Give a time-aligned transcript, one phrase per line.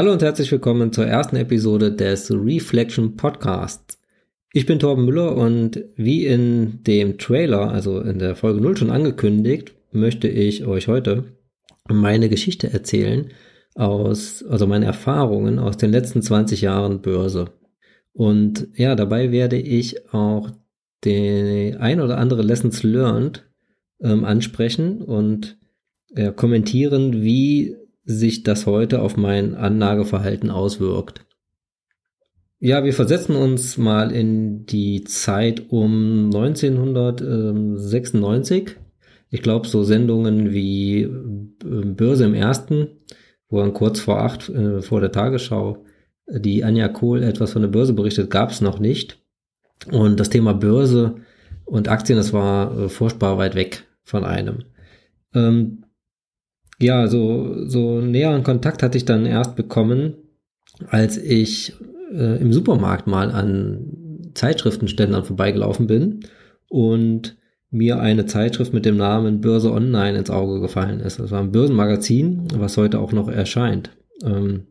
[0.00, 3.98] Hallo und herzlich willkommen zur ersten Episode des Reflection Podcasts.
[4.50, 8.90] Ich bin Torben Müller und wie in dem Trailer, also in der Folge 0 schon
[8.90, 11.36] angekündigt, möchte ich euch heute
[11.86, 13.30] meine Geschichte erzählen
[13.74, 17.50] aus, also meine Erfahrungen aus den letzten 20 Jahren Börse.
[18.14, 20.48] Und ja, dabei werde ich auch
[21.04, 23.46] die ein oder andere Lessons learned
[24.00, 25.58] ähm, ansprechen und
[26.14, 27.76] äh, kommentieren, wie
[28.16, 31.24] sich das heute auf mein Anlageverhalten auswirkt.
[32.58, 38.76] Ja, wir versetzen uns mal in die Zeit um 1996.
[39.30, 41.08] Ich glaube, so Sendungen wie äh,
[41.62, 42.88] Börse im Ersten,
[43.48, 45.86] wo dann kurz vor acht äh, vor der Tagesschau
[46.28, 49.18] die Anja Kohl etwas von der Börse berichtet, gab es noch nicht.
[49.90, 51.14] Und das Thema Börse
[51.64, 54.64] und Aktien, das war äh, furchtbar weit weg von einem.
[55.34, 55.84] Ähm,
[56.80, 60.14] ja, so, so näheren Kontakt hatte ich dann erst bekommen,
[60.88, 61.74] als ich
[62.12, 66.20] äh, im Supermarkt mal an Zeitschriftenständern vorbeigelaufen bin
[66.68, 67.36] und
[67.70, 71.20] mir eine Zeitschrift mit dem Namen Börse Online ins Auge gefallen ist.
[71.20, 73.90] Das war ein Börsenmagazin, was heute auch noch erscheint.
[74.24, 74.66] Ähm,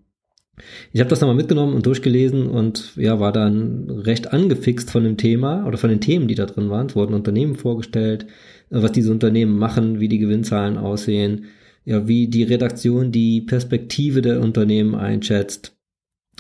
[0.92, 5.16] ich habe das nochmal mitgenommen und durchgelesen und ja, war dann recht angefixt von dem
[5.16, 6.88] Thema oder von den Themen, die da drin waren.
[6.88, 8.26] Es wurden Unternehmen vorgestellt,
[8.70, 11.46] äh, was diese Unternehmen machen, wie die Gewinnzahlen aussehen,
[11.90, 15.76] ja, wie die Redaktion die Perspektive der Unternehmen einschätzt.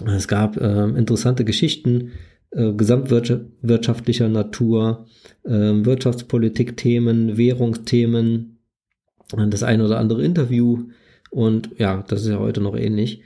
[0.05, 2.11] Es gab äh, interessante Geschichten
[2.51, 5.07] äh, gesamtwirtschaftlicher Natur,
[5.45, 8.59] äh, Wirtschaftspolitik-Themen, Währungsthemen,
[9.49, 10.89] das ein oder andere Interview
[11.31, 13.23] und ja, das ist ja heute noch ähnlich.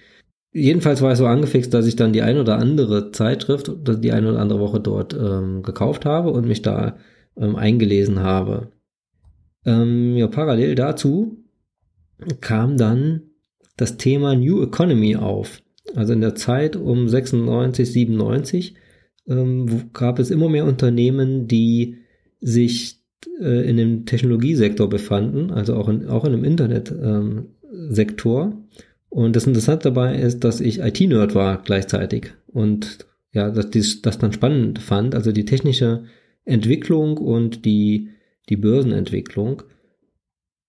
[0.53, 4.29] Jedenfalls war ich so angefixt, dass ich dann die ein oder andere Zeitschrift, die eine
[4.29, 6.95] oder andere Woche dort ähm, gekauft habe und mich da
[7.35, 8.71] ähm, eingelesen habe.
[9.65, 11.42] Ähm, ja, parallel dazu
[12.41, 13.21] kam dann
[13.77, 15.61] das Thema New Economy auf.
[15.95, 18.75] Also in der Zeit um 96, 97
[19.27, 21.97] ähm, gab es immer mehr Unternehmen, die
[22.39, 22.99] sich
[23.39, 28.45] äh, in dem Technologiesektor befanden, also auch in, auch in dem Internetsektor.
[28.45, 28.57] Ähm,
[29.09, 34.17] und das Interessante dabei ist, dass ich IT-Nerd war gleichzeitig und ja, dass ich das
[34.17, 36.05] dann spannend fand, also die technische
[36.45, 38.09] Entwicklung und die,
[38.49, 39.63] die Börsenentwicklung.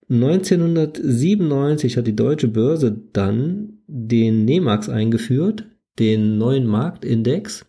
[0.09, 5.65] 1997 hat die deutsche Börse dann den NEMAX eingeführt,
[5.99, 7.65] den neuen Marktindex,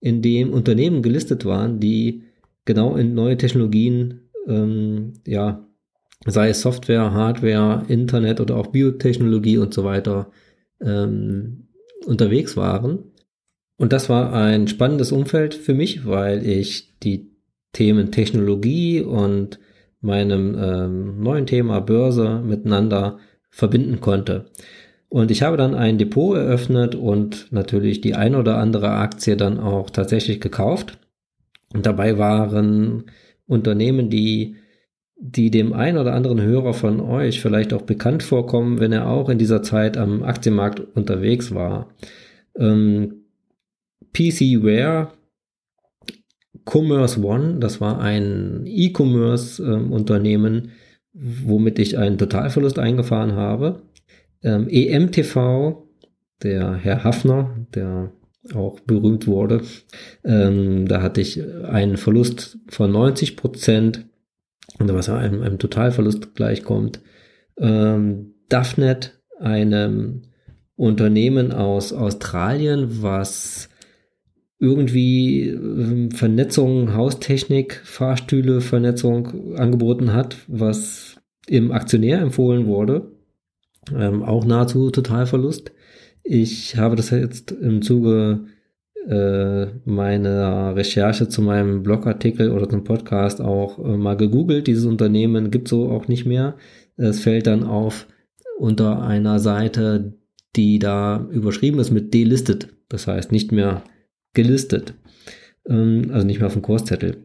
[0.00, 2.22] in dem Unternehmen gelistet waren, die
[2.64, 5.66] genau in neue Technologien, ähm, ja,
[6.26, 10.30] sei es Software, Hardware, Internet oder auch Biotechnologie und so weiter,
[10.80, 11.68] ähm,
[12.06, 13.12] unterwegs waren.
[13.78, 17.30] Und das war ein spannendes Umfeld für mich, weil ich die
[17.72, 19.58] Themen Technologie und
[20.00, 23.18] meinem ähm, neuen Thema Börse miteinander
[23.50, 24.46] verbinden konnte.
[25.08, 29.58] Und ich habe dann ein Depot eröffnet und natürlich die ein oder andere Aktie dann
[29.58, 30.98] auch tatsächlich gekauft.
[31.72, 33.04] Und dabei waren
[33.46, 34.56] Unternehmen, die,
[35.16, 39.28] die dem ein oder anderen Hörer von euch vielleicht auch bekannt vorkommen, wenn er auch
[39.28, 41.88] in dieser Zeit am Aktienmarkt unterwegs war.
[42.58, 43.22] Ähm,
[44.12, 45.12] PCware
[46.66, 50.70] Commerce One, das war ein E-Commerce-Unternehmen, ähm,
[51.14, 53.82] womit ich einen Totalverlust eingefahren habe.
[54.42, 55.86] Ähm, EMTV,
[56.42, 58.12] der Herr Hafner, der
[58.54, 59.62] auch berühmt wurde,
[60.24, 64.06] ähm, da hatte ich einen Verlust von 90 Prozent,
[64.78, 67.00] was einem, einem Totalverlust gleichkommt.
[67.58, 70.22] Daphnet, einem
[70.76, 73.70] Unternehmen aus Australien, was
[74.58, 81.16] irgendwie ähm, Vernetzung, Haustechnik, Fahrstühle, Vernetzung angeboten hat, was
[81.46, 83.12] im Aktionär empfohlen wurde.
[83.94, 85.72] Ähm, auch nahezu Totalverlust.
[86.22, 88.46] Ich habe das jetzt im Zuge
[89.08, 94.66] äh, meiner Recherche zu meinem Blogartikel oder zum Podcast auch äh, mal gegoogelt.
[94.66, 96.56] Dieses Unternehmen gibt so auch nicht mehr.
[96.96, 98.08] Es fällt dann auf
[98.58, 100.14] unter einer Seite,
[100.56, 102.74] die da überschrieben ist mit delisted.
[102.88, 103.84] Das heißt nicht mehr
[104.36, 104.94] gelistet.
[105.68, 107.16] Ähm, also nicht mehr auf dem Kurszettel.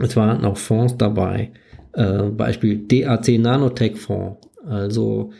[0.00, 1.52] Es waren auch Fonds dabei.
[1.92, 4.48] Äh, Beispiel DAC Nanotech Fonds.
[4.66, 5.30] Also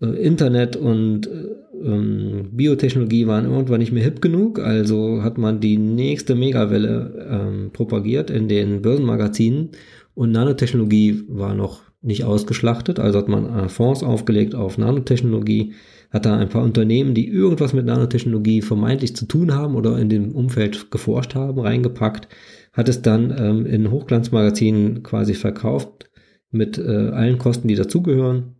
[0.00, 1.46] äh, Internet und äh,
[1.84, 4.58] ähm, Biotechnologie waren irgendwann nicht mehr hip genug.
[4.58, 9.70] Also hat man die nächste Megawelle ähm, propagiert in den Börsenmagazinen.
[10.14, 12.98] Und Nanotechnologie war noch nicht ausgeschlachtet.
[12.98, 15.74] Also hat man äh, Fonds aufgelegt auf Nanotechnologie
[16.12, 20.10] hat da ein paar Unternehmen, die irgendwas mit Nanotechnologie vermeintlich zu tun haben oder in
[20.10, 22.28] dem Umfeld geforscht haben, reingepackt,
[22.74, 26.10] hat es dann ähm, in Hochglanzmagazinen quasi verkauft
[26.50, 28.56] mit äh, allen Kosten, die dazugehören,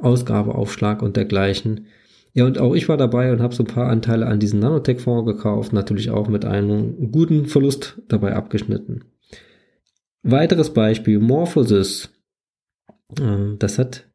[0.00, 1.86] Ausgabeaufschlag und dergleichen.
[2.34, 5.26] Ja, und auch ich war dabei und habe so ein paar Anteile an diesen Nanotech-Fonds
[5.26, 9.04] gekauft, natürlich auch mit einem guten Verlust dabei abgeschnitten.
[10.22, 12.10] Weiteres Beispiel, Morphosis.
[13.20, 14.08] Ähm, das hat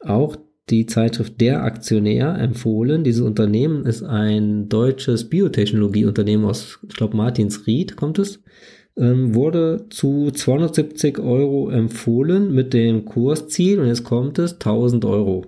[0.00, 0.36] auch
[0.70, 3.04] die Zeitschrift Der Aktionär empfohlen.
[3.04, 8.42] Dieses Unternehmen ist ein deutsches Biotechnologieunternehmen aus, ich glaube, Martinsried kommt es.
[8.96, 15.46] Ähm, wurde zu 270 Euro empfohlen mit dem Kursziel und jetzt kommt es 1000 Euro.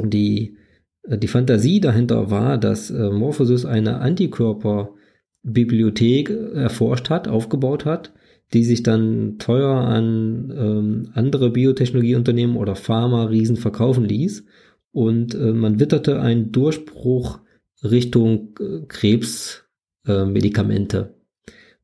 [0.00, 0.56] Die,
[1.02, 8.12] äh, die Fantasie dahinter war, dass äh, Morphosis eine Antikörperbibliothek erforscht hat, aufgebaut hat,
[8.52, 14.44] die sich dann teuer an ähm, andere Biotechnologieunternehmen oder Pharma-Riesen verkaufen ließ.
[14.92, 17.40] Und äh, man witterte einen Durchbruch
[17.82, 20.98] Richtung äh, Krebsmedikamente.
[20.98, 21.06] Äh,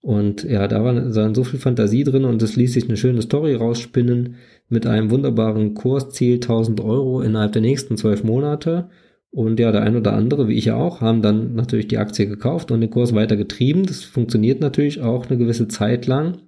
[0.02, 3.20] und ja, da war dann so viel Fantasie drin und es ließ sich eine schöne
[3.20, 4.36] Story rausspinnen
[4.68, 8.88] mit einem wunderbaren Kursziel 1000 Euro innerhalb der nächsten zwölf Monate.
[9.30, 12.26] Und ja, der ein oder andere, wie ich ja auch, haben dann natürlich die Aktie
[12.26, 13.84] gekauft und den Kurs weiter getrieben.
[13.84, 16.38] Das funktioniert natürlich auch eine gewisse Zeit lang.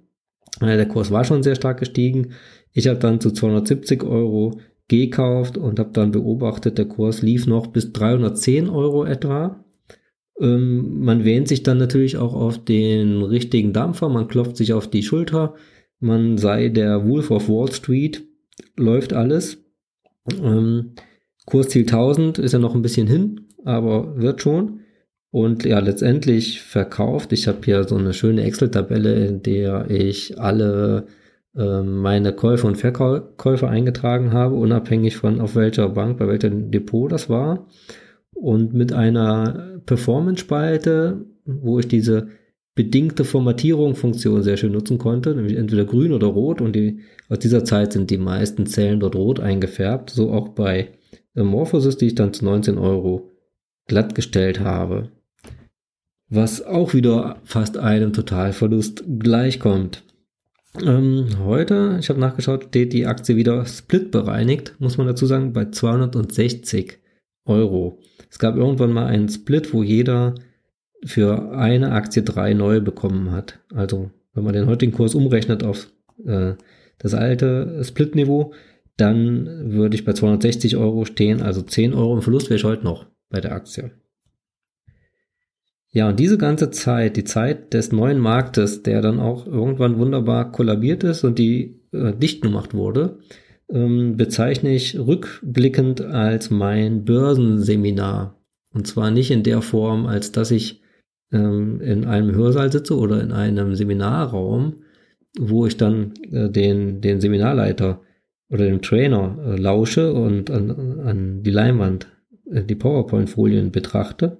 [0.61, 2.33] Äh, der Kurs war schon sehr stark gestiegen.
[2.71, 7.67] Ich habe dann zu 270 Euro gekauft und habe dann beobachtet, der Kurs lief noch
[7.67, 9.63] bis 310 Euro etwa.
[10.39, 14.89] Ähm, man wähnt sich dann natürlich auch auf den richtigen Dampfer, man klopft sich auf
[14.89, 15.55] die Schulter,
[15.99, 18.23] man sei der Wolf of Wall Street,
[18.75, 19.63] läuft alles.
[20.41, 20.93] Ähm,
[21.45, 24.79] Kursziel 1000 ist ja noch ein bisschen hin, aber wird schon
[25.33, 27.33] und ja letztendlich verkauft.
[27.33, 31.07] Ich habe hier so eine schöne Excel-Tabelle, in der ich alle
[31.55, 37.11] äh, meine Käufe und Verkäufe eingetragen habe, unabhängig von auf welcher Bank, bei welchem Depot
[37.11, 37.65] das war.
[38.35, 42.27] Und mit einer Performance-Spalte, wo ich diese
[42.75, 47.39] bedingte Formatierung Funktion sehr schön nutzen konnte, nämlich entweder grün oder rot und die, aus
[47.39, 50.89] dieser Zeit sind die meisten Zellen dort rot eingefärbt, so auch bei
[51.33, 53.31] Morphosis, die ich dann zu 19 Euro
[53.87, 55.09] glattgestellt habe
[56.29, 60.03] was auch wieder fast einem Totalverlust gleichkommt.
[60.81, 65.53] Ähm, heute, ich habe nachgeschaut, steht die Aktie wieder split bereinigt, muss man dazu sagen,
[65.53, 66.99] bei 260
[67.45, 67.99] Euro.
[68.29, 70.33] Es gab irgendwann mal einen Split, wo jeder
[71.05, 73.59] für eine Aktie drei neue bekommen hat.
[73.73, 75.91] Also wenn man den heutigen Kurs umrechnet auf
[76.25, 76.53] äh,
[76.97, 78.53] das alte Split-Niveau,
[78.97, 82.83] dann würde ich bei 260 Euro stehen, also 10 Euro im Verlust wäre ich heute
[82.83, 83.91] noch bei der Aktie.
[85.95, 90.51] Ja, und diese ganze Zeit, die Zeit des neuen Marktes, der dann auch irgendwann wunderbar
[90.51, 93.19] kollabiert ist und die äh, dicht gemacht wurde,
[93.69, 98.41] ähm, bezeichne ich rückblickend als mein Börsenseminar.
[98.73, 100.81] Und zwar nicht in der Form, als dass ich
[101.31, 104.77] ähm, in einem Hörsaal sitze oder in einem Seminarraum,
[105.39, 108.01] wo ich dann äh, den, den Seminarleiter
[108.49, 112.07] oder dem Trainer äh, lausche und an, an die Leinwand
[112.49, 114.39] äh, die PowerPoint-Folien betrachte,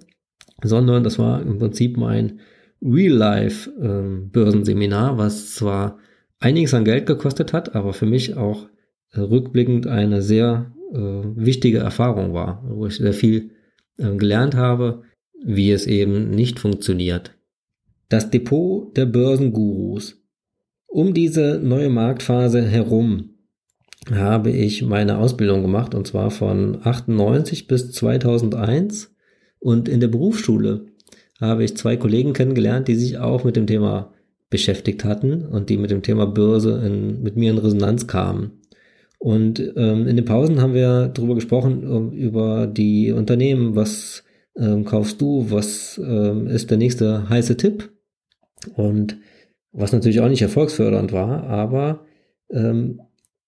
[0.62, 2.40] sondern das war im Prinzip mein
[2.82, 5.98] Real-Life-Börsenseminar, ähm, was zwar
[6.38, 8.68] einiges an Geld gekostet hat, aber für mich auch
[9.12, 13.50] äh, rückblickend eine sehr äh, wichtige Erfahrung war, wo ich sehr viel
[13.96, 15.02] äh, gelernt habe,
[15.44, 17.36] wie es eben nicht funktioniert.
[18.08, 20.20] Das Depot der Börsengurus.
[20.86, 23.30] Um diese neue Marktphase herum
[24.10, 29.13] habe ich meine Ausbildung gemacht und zwar von 98 bis 2001
[29.64, 30.84] und in der Berufsschule
[31.40, 34.12] habe ich zwei Kollegen kennengelernt, die sich auch mit dem Thema
[34.50, 38.60] beschäftigt hatten und die mit dem Thema Börse in, mit mir in Resonanz kamen.
[39.18, 44.22] Und ähm, in den Pausen haben wir darüber gesprochen, über die Unternehmen, was
[44.54, 47.90] ähm, kaufst du, was ähm, ist der nächste heiße Tipp
[48.74, 49.16] und
[49.72, 52.04] was natürlich auch nicht erfolgsfördernd war, aber
[52.50, 53.00] ähm,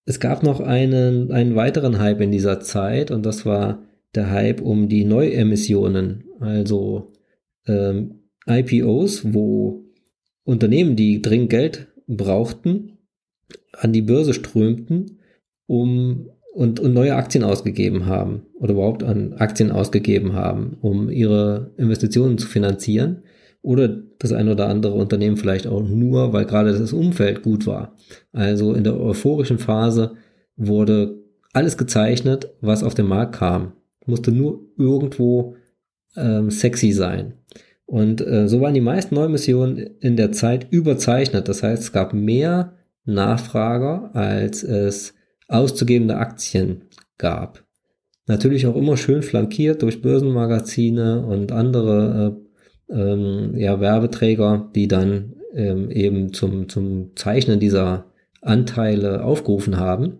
[0.06, 3.85] es gab noch einen, einen weiteren Hype in dieser Zeit und das war
[4.16, 7.12] der Hype um die Neuemissionen, also
[7.66, 9.84] ähm, IPOs, wo
[10.44, 12.98] Unternehmen, die dringend Geld brauchten,
[13.72, 15.18] an die Börse strömten,
[15.66, 21.74] um und, und neue Aktien ausgegeben haben oder überhaupt an Aktien ausgegeben haben, um ihre
[21.76, 23.24] Investitionen zu finanzieren.
[23.60, 27.96] Oder das ein oder andere Unternehmen vielleicht auch nur, weil gerade das Umfeld gut war.
[28.32, 30.14] Also in der euphorischen Phase
[30.56, 31.18] wurde
[31.52, 33.72] alles gezeichnet, was auf den Markt kam
[34.06, 35.56] musste nur irgendwo
[36.16, 37.34] ähm, sexy sein.
[37.86, 41.48] Und äh, so waren die meisten Neumissionen in der Zeit überzeichnet.
[41.48, 45.14] Das heißt, es gab mehr Nachfrager, als es
[45.48, 46.86] auszugebende Aktien
[47.18, 47.64] gab.
[48.26, 52.36] Natürlich auch immer schön flankiert durch Börsenmagazine und andere
[52.90, 58.06] äh, ähm, ja, Werbeträger, die dann ähm, eben zum, zum Zeichnen dieser
[58.42, 60.18] Anteile aufgerufen haben.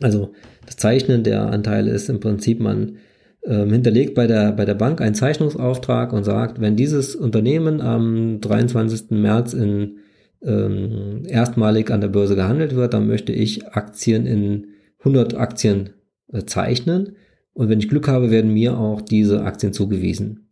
[0.00, 0.32] Also
[0.66, 2.98] das Zeichnen der Anteile ist im Prinzip, man
[3.46, 8.40] ähm, hinterlegt bei der, bei der Bank einen Zeichnungsauftrag und sagt, wenn dieses Unternehmen am
[8.40, 9.10] 23.
[9.10, 9.98] März in
[10.42, 14.66] ähm, erstmalig an der Börse gehandelt wird, dann möchte ich Aktien in
[14.98, 15.90] 100 Aktien
[16.32, 17.16] äh, zeichnen
[17.56, 20.50] und wenn ich Glück habe, werden mir auch diese Aktien zugewiesen.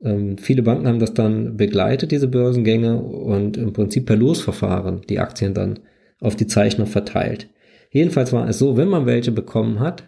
[0.00, 5.18] Ähm, viele Banken haben das dann begleitet, diese Börsengänge, und im Prinzip per Losverfahren die
[5.18, 5.80] Aktien dann
[6.20, 7.48] auf die Zeichner verteilt.
[7.90, 10.04] Jedenfalls war es so, wenn man welche bekommen hat,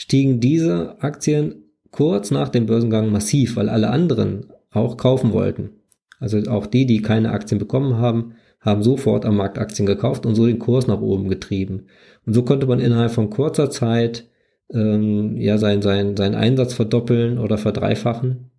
[0.00, 5.72] stiegen diese Aktien kurz nach dem Börsengang massiv, weil alle anderen auch kaufen wollten.
[6.18, 10.34] Also auch die, die keine Aktien bekommen haben, haben sofort am Markt Aktien gekauft und
[10.34, 11.86] so den Kurs nach oben getrieben.
[12.24, 14.26] Und so konnte man innerhalb von kurzer Zeit
[14.72, 18.50] ähm, ja sein, sein, seinen Einsatz verdoppeln oder verdreifachen,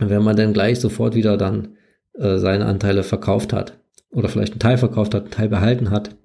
[0.00, 1.76] wenn man dann gleich sofort wieder dann
[2.14, 3.78] äh, seine Anteile verkauft hat.
[4.10, 6.16] Oder vielleicht einen Teil verkauft hat, einen Teil behalten hat,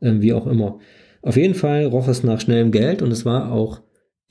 [0.00, 0.80] äh, wie auch immer.
[1.22, 3.80] Auf jeden Fall roch es nach schnellem Geld und es war auch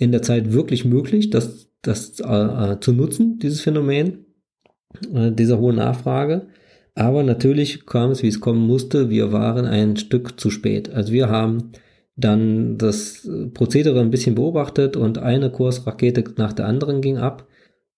[0.01, 4.25] in der Zeit wirklich möglich, das, das äh, äh, zu nutzen, dieses Phänomen
[5.13, 6.48] äh, dieser hohen Nachfrage.
[6.96, 9.12] Aber natürlich kam es, wie es kommen musste.
[9.12, 10.91] Wir waren ein Stück zu spät.
[10.91, 11.72] Also wir haben
[12.15, 17.48] dann das Prozedere ein bisschen beobachtet und eine Kursrakete nach der anderen ging ab.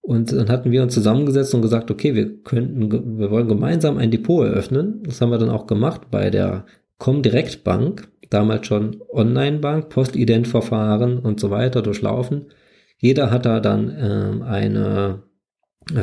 [0.02, 4.12] Und dann hatten wir uns zusammengesetzt und gesagt, okay, wir könnten, wir wollen gemeinsam ein
[4.12, 5.02] Depot eröffnen.
[5.04, 6.66] Das haben wir dann auch gemacht bei der
[6.98, 12.48] Comdirect Bank damals schon Online-Bank, Postident-Verfahren und so weiter durchlaufen.
[12.98, 15.24] Jeder hat da dann ähm, eine,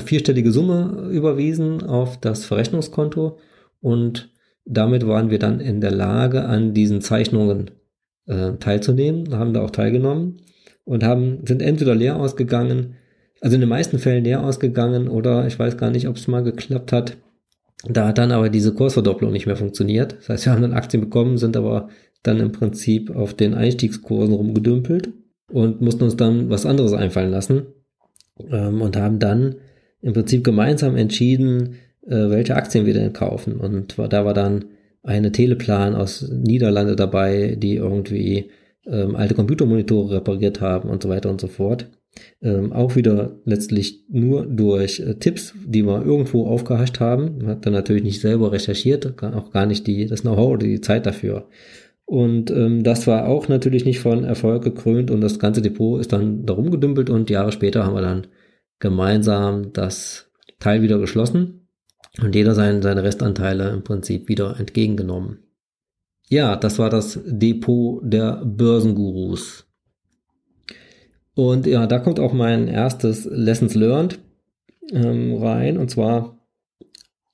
[0.04, 3.38] vierstellige Summe überwiesen auf das Verrechnungskonto
[3.80, 4.30] und
[4.66, 7.70] damit waren wir dann in der Lage, an diesen Zeichnungen
[8.26, 10.42] äh, teilzunehmen, haben da auch teilgenommen
[10.84, 12.96] und haben, sind entweder leer ausgegangen,
[13.40, 16.42] also in den meisten Fällen leer ausgegangen oder ich weiß gar nicht, ob es mal
[16.42, 17.16] geklappt hat.
[17.84, 20.16] Da hat dann aber diese Kursverdopplung nicht mehr funktioniert.
[20.18, 21.88] Das heißt, wir haben dann Aktien bekommen, sind aber
[22.22, 25.12] dann im Prinzip auf den Einstiegskursen rumgedümpelt
[25.50, 27.66] und mussten uns dann was anderes einfallen lassen
[28.50, 29.56] ähm, und haben dann
[30.02, 33.54] im Prinzip gemeinsam entschieden, äh, welche Aktien wir denn kaufen.
[33.54, 34.66] Und da war dann
[35.02, 38.50] eine Teleplan aus Niederlande dabei, die irgendwie
[38.86, 41.88] ähm, alte Computermonitore repariert haben und so weiter und so fort.
[42.42, 47.38] Ähm, auch wieder letztlich nur durch äh, Tipps, die wir irgendwo aufgehascht haben.
[47.38, 50.80] Man hat dann natürlich nicht selber recherchiert, auch gar nicht die, das Know-how oder die
[50.80, 51.48] Zeit dafür.
[52.10, 56.12] Und ähm, das war auch natürlich nicht von Erfolg gekrönt und das ganze Depot ist
[56.12, 58.26] dann darum gedümpelt und Jahre später haben wir dann
[58.80, 61.68] gemeinsam das Teil wieder geschlossen
[62.20, 65.44] und jeder sein, seine Restanteile im Prinzip wieder entgegengenommen.
[66.28, 69.68] Ja, das war das Depot der Börsengurus.
[71.36, 74.18] Und ja, da kommt auch mein erstes Lessons Learned
[74.90, 76.40] ähm, rein und zwar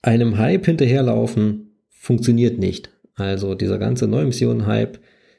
[0.02, 2.90] einem Hype hinterherlaufen funktioniert nicht.
[3.16, 4.99] Also dieser ganze Neumission-Hype,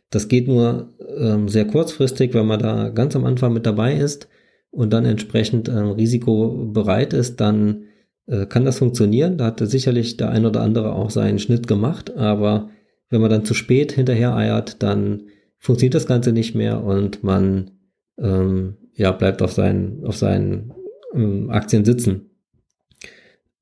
[0.10, 4.28] das geht nur ähm, sehr kurzfristig, wenn man da ganz am Anfang mit dabei ist
[4.72, 7.86] und dann entsprechend ähm, risikobereit ist, dann
[8.26, 9.38] äh, kann das funktionieren.
[9.38, 12.70] Da hatte sicherlich der ein oder andere auch seinen Schnitt gemacht, aber
[13.10, 15.28] wenn man dann zu spät hinterher eiert, dann
[15.60, 17.72] funktioniert das Ganze nicht mehr und man
[18.18, 20.74] ähm, ja bleibt auf seinen auf seinen
[21.14, 22.32] ähm, Aktien sitzen.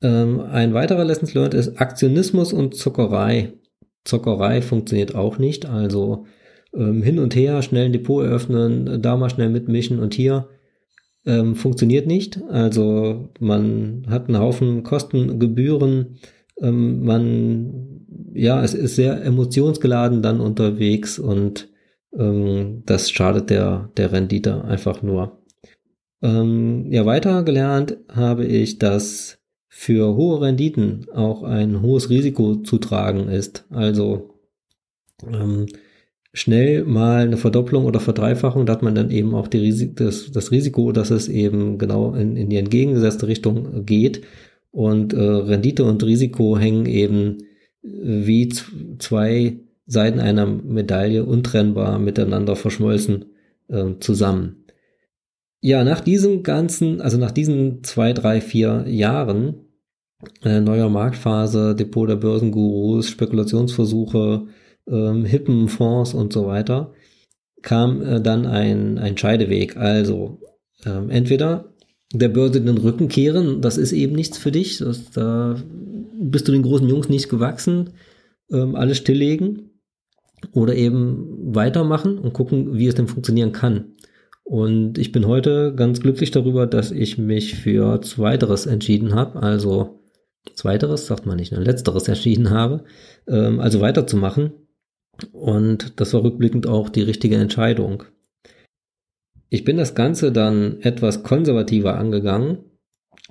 [0.02, 3.54] Ähm, ein weiterer Lessons learned ist Aktionismus und Zuckerei.
[4.06, 5.66] Zockerei funktioniert auch nicht.
[5.66, 6.26] Also
[6.74, 10.48] ähm, hin und her, schnell ein Depot eröffnen, da mal schnell mitmischen und hier
[11.26, 12.42] ähm, funktioniert nicht.
[12.50, 16.20] Also man hat einen Haufen Kosten, Gebühren,
[16.62, 21.70] ähm, man, ja, es ist sehr emotionsgeladen dann unterwegs und
[22.18, 25.42] ähm, das schadet der, der Rendite einfach nur.
[26.22, 29.40] Ähm, ja, weiter gelernt habe ich, dass
[29.78, 33.66] für hohe Renditen auch ein hohes Risiko zu tragen ist.
[33.70, 34.40] Also
[35.30, 35.66] ähm,
[36.32, 40.52] schnell mal eine Verdopplung oder Verdreifachung, da hat man dann eben auch Risik das, das
[40.52, 44.22] Risiko, dass es eben genau in, in die entgegengesetzte Richtung geht.
[44.72, 47.40] Und äh, Rendite und Risiko hängen eben
[47.82, 48.48] wie
[48.98, 53.26] zwei Seiten einer Medaille untrennbar miteinander verschmolzen
[53.68, 54.64] äh, zusammen.
[55.60, 59.65] Ja, nach diesem ganzen, also nach diesen zwei, drei, vier Jahren
[60.44, 64.48] äh, neuer Marktphase, Depot der Börsengurus, Spekulationsversuche,
[64.88, 66.94] ähm, hippen Fonds und so weiter,
[67.62, 69.78] kam äh, dann ein, ein Scheideweg.
[69.78, 70.40] Also
[70.86, 71.74] ähm, entweder
[72.14, 75.56] der Börse den Rücken kehren, das ist eben nichts für dich, das, da
[76.18, 77.92] bist du den großen Jungs nicht gewachsen,
[78.52, 79.72] ähm, alles stilllegen
[80.54, 83.96] oder eben weitermachen und gucken, wie es denn funktionieren kann.
[84.44, 90.05] Und ich bin heute ganz glücklich darüber, dass ich mich für Zweiteres entschieden habe, also
[90.54, 92.84] Zweiteres, sagt man nicht, ne, Letzteres entschieden habe,
[93.28, 94.54] ähm, also weiterzumachen.
[95.32, 98.04] Und das war rückblickend auch die richtige Entscheidung.
[99.50, 102.60] Ich bin das Ganze dann etwas konservativer angegangen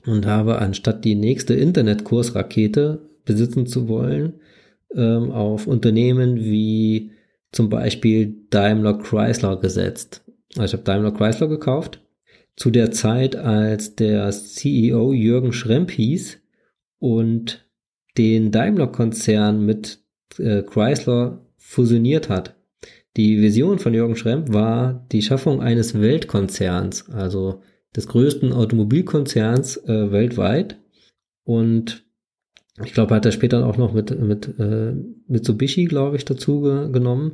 [0.06, 4.40] und habe anstatt die nächste Internetkursrakete besitzen zu wollen,
[4.94, 7.12] ähm, auf Unternehmen wie
[7.52, 10.22] zum Beispiel Daimler Chrysler gesetzt.
[10.56, 12.00] Also ich habe Daimler Chrysler gekauft.
[12.56, 16.40] Zu der Zeit, als der CEO Jürgen Schremp hieß
[17.04, 17.68] und
[18.16, 19.98] den Daimler-Konzern mit
[20.38, 22.56] äh, Chrysler fusioniert hat.
[23.18, 27.60] Die Vision von Jürgen Schremp war die Schaffung eines Weltkonzerns, also
[27.94, 30.78] des größten Automobilkonzerns äh, weltweit.
[31.44, 32.06] Und
[32.82, 34.94] ich glaube, hat er später auch noch mit, mit äh,
[35.28, 37.32] Mitsubishi, glaube ich, dazu ge genommen.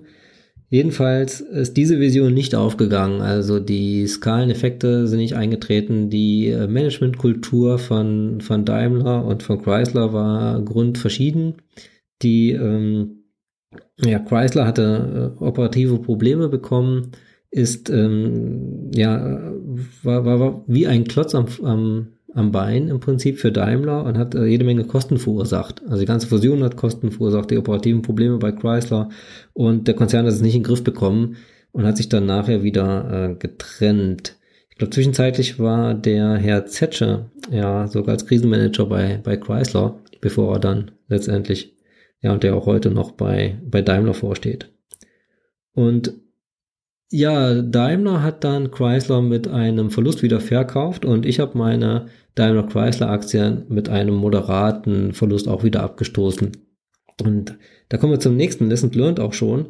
[0.72, 3.20] Jedenfalls ist diese Vision nicht aufgegangen.
[3.22, 6.10] Also die Skaleneffekte sind nicht eingetreten.
[6.10, 11.56] Die äh, Managementkultur von, von Daimler und von Chrysler war grundverschieden.
[12.22, 13.24] Die ähm,
[13.98, 17.12] ja, Chrysler hatte äh, operative Probleme bekommen,
[17.50, 19.52] ist ähm, ja
[20.04, 24.18] war, war, war wie ein Klotz am, am, am Bein im Prinzip für Daimler und
[24.18, 25.82] hat äh, jede Menge Kosten verursacht.
[25.84, 29.08] Also die ganze Fusion hat Kosten verursacht, die operativen Probleme bei Chrysler
[29.52, 31.36] und der Konzern hat es nicht in den Griff bekommen
[31.72, 34.36] und hat sich dann nachher wieder äh, getrennt.
[34.70, 40.54] Ich glaube, zwischenzeitlich war der Herr Zetsche ja sogar als Krisenmanager bei, bei Chrysler, bevor
[40.54, 41.74] er dann letztendlich
[42.22, 44.70] ja, und der auch heute noch bei, bei Daimler vorsteht.
[45.72, 46.12] Und
[47.10, 52.06] ja, Daimler hat dann Chrysler mit einem Verlust wieder verkauft und ich habe meine
[52.36, 56.52] Daimler Chrysler Aktien mit einem moderaten Verlust auch wieder abgestoßen.
[57.22, 57.58] Und
[57.88, 59.66] da kommen wir zum nächsten Lesson Learned auch schon.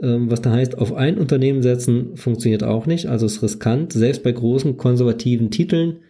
[0.00, 3.92] Ähm, was da heißt, auf ein Unternehmen setzen funktioniert auch nicht, also ist riskant.
[3.92, 6.00] Selbst bei großen konservativen Titeln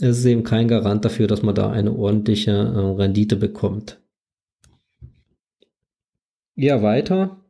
[0.00, 4.00] ist es eben kein Garant dafür, dass man da eine ordentliche äh, Rendite bekommt.
[6.56, 7.43] Ja, weiter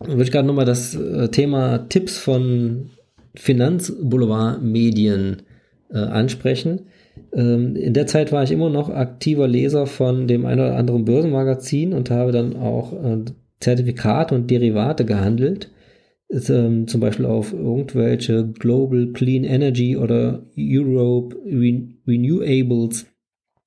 [0.00, 2.90] würde ich gerade nochmal das äh, Thema Tipps von
[3.34, 5.42] Finanzboulevard-Medien
[5.90, 6.86] äh, ansprechen.
[7.32, 11.04] Ähm, in der Zeit war ich immer noch aktiver Leser von dem einen oder anderen
[11.04, 13.24] Börsenmagazin und habe dann auch äh,
[13.60, 15.70] Zertifikate und Derivate gehandelt.
[16.28, 23.06] Ist, ähm, zum Beispiel auf irgendwelche Global Clean Energy oder Europe Renewables,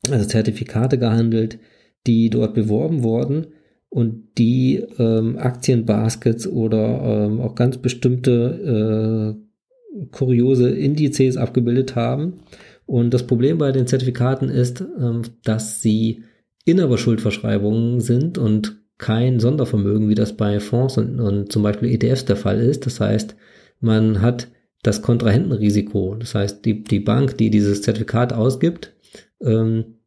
[0.09, 1.57] also Zertifikate gehandelt,
[2.05, 3.47] die dort beworben wurden
[3.91, 12.39] und die ähm, Aktienbaskets oder ähm, auch ganz bestimmte äh, kuriose Indizes abgebildet haben.
[12.85, 16.23] Und das Problem bei den Zertifikaten ist, ähm, dass sie
[16.63, 22.37] Inhaberschuldverschreibungen sind und kein Sondervermögen, wie das bei Fonds und, und zum Beispiel ETFs der
[22.37, 22.85] Fall ist.
[22.85, 23.35] Das heißt,
[23.81, 24.47] man hat
[24.83, 26.15] das Kontrahentenrisiko.
[26.15, 28.93] Das heißt, die, die Bank, die dieses Zertifikat ausgibt,
[29.41, 29.97] ähm,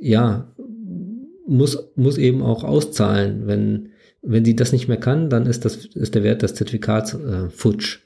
[0.00, 0.48] ja,
[1.48, 3.46] muss, muss eben auch auszahlen.
[3.46, 3.90] Wenn,
[4.22, 7.50] wenn sie das nicht mehr kann, dann ist, das, ist der Wert des Zertifikats äh,
[7.50, 8.00] futsch.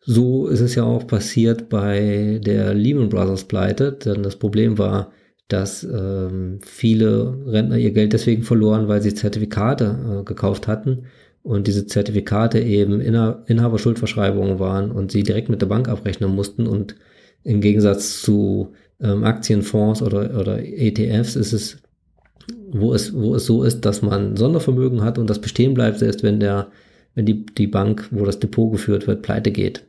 [0.00, 5.10] So ist es ja auch passiert bei der Lehman Brothers Pleite, denn das Problem war,
[5.48, 11.06] dass ähm, viele Rentner ihr Geld deswegen verloren, weil sie Zertifikate äh, gekauft hatten
[11.42, 16.66] und diese Zertifikate eben Inha Inhaberschuldverschreibungen waren und sie direkt mit der Bank abrechnen mussten
[16.66, 16.96] und
[17.44, 21.78] im Gegensatz zu ähm, Aktienfonds oder, oder ETFs ist es
[22.70, 26.22] wo es, wo es so ist, dass man Sondervermögen hat und das bestehen bleibt, selbst
[26.22, 26.68] wenn der,
[27.14, 29.84] wenn die, die Bank, wo das Depot geführt wird, pleite geht.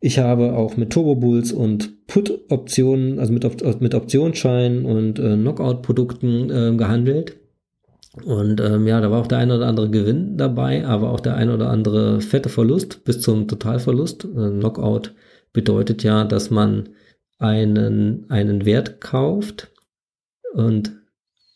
[0.00, 6.50] Ich habe auch mit Turbo Bulls und Put-Optionen, also mit, mit Optionsscheinen und äh, Knockout-Produkten
[6.50, 7.36] äh, gehandelt.
[8.24, 11.36] Und ähm, ja, da war auch der ein oder andere Gewinn dabei, aber auch der
[11.36, 14.24] ein oder andere fette Verlust bis zum Totalverlust.
[14.24, 15.12] Äh, Knockout
[15.52, 16.88] bedeutet ja, dass man
[17.38, 19.70] einen, einen Wert kauft
[20.54, 20.99] und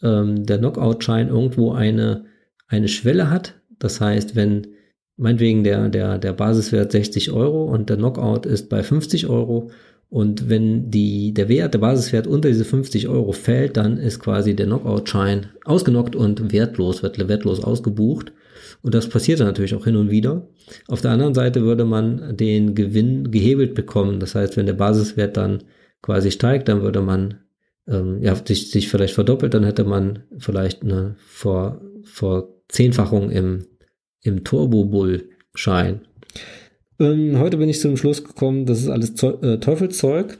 [0.02, 2.24] ähm, der Knockout-Schein irgendwo eine,
[2.68, 3.54] eine Schwelle hat.
[3.78, 4.68] Das heißt, wenn
[5.16, 9.70] meinetwegen der, der, der Basiswert 60 Euro und der Knockout ist bei 50 Euro
[10.08, 14.54] und wenn die, der Wert, der Basiswert unter diese 50 Euro fällt, dann ist quasi
[14.54, 18.32] der Knockout-Schein ausgenockt und wertlos, wird wertlos ausgebucht.
[18.82, 20.46] Und das passiert dann natürlich auch hin und wieder.
[20.88, 24.20] Auf der anderen Seite würde man den Gewinn gehebelt bekommen.
[24.20, 25.64] Das heißt, wenn der Basiswert dann
[26.02, 27.40] quasi steigt, dann würde man
[27.86, 33.66] ähm, ja, sich, sich vielleicht verdoppelt, dann hätte man vielleicht eine vor, vor Zehnfachung im,
[34.22, 36.00] im Turbo-Bull-Schein.
[36.98, 40.38] Ähm, heute bin ich zum Schluss gekommen, das ist alles Zeu äh, Teufelszeug.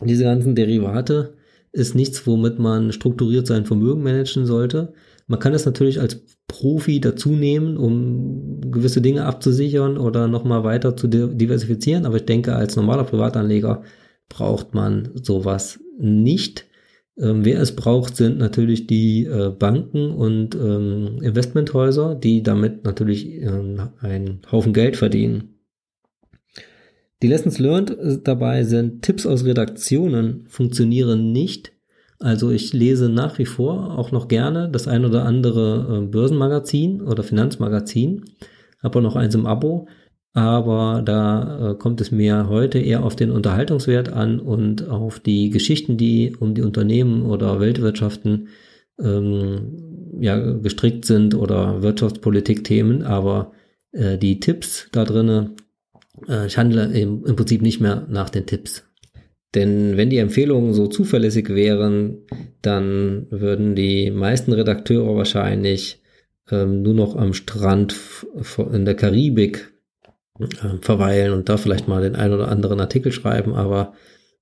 [0.00, 1.34] Diese ganzen Derivate
[1.70, 4.92] ist nichts, womit man strukturiert sein Vermögen managen sollte.
[5.26, 10.96] Man kann es natürlich als Profi dazu nehmen, um gewisse Dinge abzusichern oder nochmal weiter
[10.96, 12.04] zu diversifizieren.
[12.04, 13.82] Aber ich denke, als normaler Privatanleger
[14.28, 16.66] braucht man sowas nicht.
[17.18, 23.26] Ähm, wer es braucht, sind natürlich die äh, Banken und ähm, Investmenthäuser, die damit natürlich
[23.42, 25.58] ähm, einen Haufen Geld verdienen.
[27.22, 31.72] Die Lessons learned äh, dabei sind, Tipps aus Redaktionen funktionieren nicht.
[32.18, 37.02] Also ich lese nach wie vor auch noch gerne das ein oder andere äh, Börsenmagazin
[37.02, 38.24] oder Finanzmagazin.
[38.82, 39.86] Habe auch noch eins im Abo.
[40.34, 45.50] Aber da äh, kommt es mir heute eher auf den Unterhaltungswert an und auf die
[45.50, 48.48] Geschichten, die um die Unternehmen oder Weltwirtschaften
[48.98, 53.02] ähm, ja, gestrickt sind oder Wirtschaftspolitik-Themen.
[53.02, 53.52] Aber
[53.92, 55.56] äh, die Tipps da drinnen
[56.28, 58.84] äh, ich handle im, im Prinzip nicht mehr nach den Tipps.
[59.54, 62.18] Denn wenn die Empfehlungen so zuverlässig wären,
[62.62, 66.00] dann würden die meisten Redakteure wahrscheinlich
[66.50, 67.94] ähm, nur noch am Strand
[68.72, 69.71] in der Karibik
[70.38, 73.94] äh, verweilen und da vielleicht mal den ein oder anderen Artikel schreiben, aber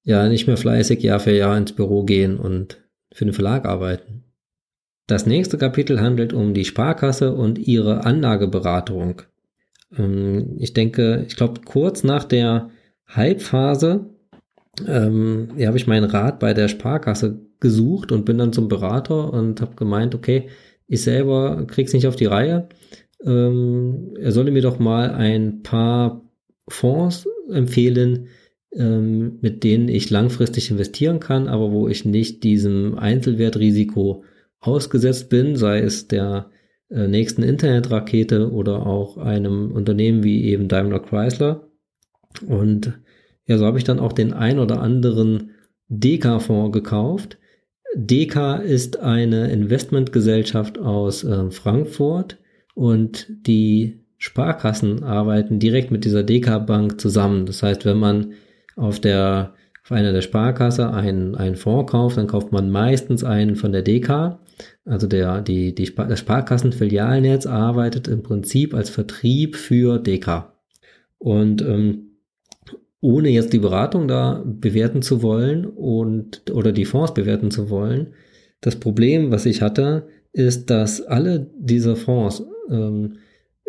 [0.03, 2.81] ja, nicht mehr fleißig Jahr für Jahr ins Büro gehen und
[3.12, 4.24] für den Verlag arbeiten.
[5.07, 9.22] Das nächste Kapitel handelt um die Sparkasse und ihre Anlageberatung.
[9.96, 12.70] Ähm, ich denke, ich glaube, kurz nach der
[13.14, 14.07] Hype-Phase
[14.87, 19.61] ähm, habe ich meinen Rat bei der Sparkasse gesucht und bin dann zum Berater und
[19.61, 20.48] habe gemeint, okay,
[20.87, 22.68] ich selber krieg's nicht auf die Reihe.
[23.24, 26.22] Ähm, er solle mir doch mal ein paar
[26.68, 28.28] Fonds empfehlen,
[28.72, 34.24] ähm, mit denen ich langfristig investieren kann, aber wo ich nicht diesem Einzelwertrisiko
[34.61, 36.50] ausgesetzt bin, sei es der
[36.88, 41.68] äh, nächsten Internetrakete oder auch einem Unternehmen wie eben Daimler Chrysler.
[42.46, 43.00] Und
[43.46, 45.50] ja, so habe ich dann auch den ein oder anderen
[45.88, 47.38] Deka-Fonds gekauft.
[47.96, 52.38] Deka ist eine Investmentgesellschaft aus äh, Frankfurt
[52.74, 57.46] und die Sparkassen arbeiten direkt mit dieser Deka-Bank zusammen.
[57.46, 58.33] Das heißt, wenn man
[58.76, 63.56] auf der auf einer der Sparkasse einen, einen Fonds kauft, dann kauft man meistens einen
[63.56, 64.40] von der Deka
[64.85, 70.52] also der, die, die Spar das Sparkassenfilialnetz arbeitet im Prinzip als Vertrieb für DK.
[71.18, 72.16] Und ähm,
[73.00, 78.14] ohne jetzt die Beratung da bewerten zu wollen und oder die Fonds bewerten zu wollen,
[78.61, 83.18] das Problem, was ich hatte, ist, dass alle diese Fonds ähm,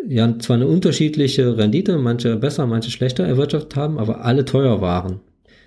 [0.06, 5.20] ja zwar eine unterschiedliche Rendite, manche besser, manche schlechter erwirtschaftet haben, aber alle teuer waren.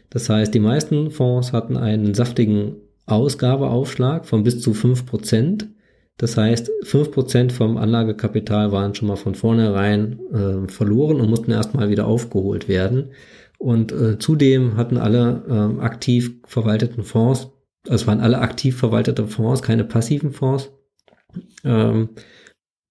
[0.09, 5.67] Das heißt, die meisten Fonds hatten einen saftigen Ausgabeaufschlag von bis zu fünf Prozent.
[6.17, 11.51] Das heißt, fünf Prozent vom Anlagekapital waren schon mal von vornherein äh, verloren und mussten
[11.51, 13.11] erstmal wieder aufgeholt werden.
[13.57, 17.49] Und äh, zudem hatten alle äh, aktiv verwalteten Fonds,
[17.87, 20.71] also waren alle aktiv verwaltete Fonds, keine passiven Fonds,
[21.63, 22.09] ähm,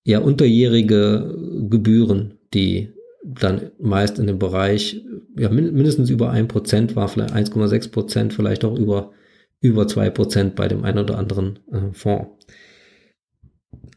[0.05, 1.35] ja, unterjährige
[1.69, 2.93] Gebühren, die
[3.25, 5.03] dann meist in dem Bereich,
[5.37, 9.13] ja, mindestens über ein Prozent war, vielleicht 1,6 Prozent, vielleicht auch über
[9.65, 12.29] über zwei Prozent bei dem einen oder anderen äh, Fonds.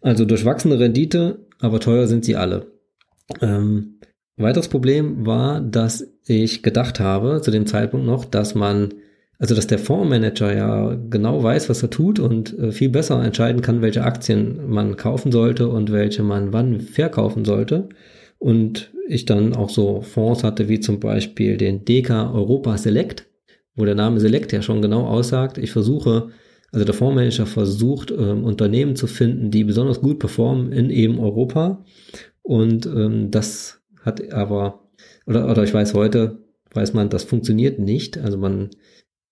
[0.01, 2.71] Also durchwachsene Rendite, aber teuer sind sie alle.
[3.41, 3.99] Ähm,
[4.37, 8.93] weiteres Problem war, dass ich gedacht habe, zu dem Zeitpunkt noch, dass man,
[9.39, 13.61] also dass der Fondsmanager ja genau weiß, was er tut und äh, viel besser entscheiden
[13.61, 17.89] kann, welche Aktien man kaufen sollte und welche man wann verkaufen sollte.
[18.39, 23.27] Und ich dann auch so Fonds hatte, wie zum Beispiel den DK Europa Select
[23.77, 26.29] wo der Name Select ja schon genau aussagt, ich versuche,
[26.73, 31.85] also der Fondsmanager versucht, ähm, Unternehmen zu finden, die besonders gut performen in eben Europa.
[32.41, 34.89] Und ähm, das hat aber,
[35.27, 36.39] oder, oder ich weiß heute,
[36.73, 38.17] weiß man, das funktioniert nicht.
[38.17, 38.71] Also man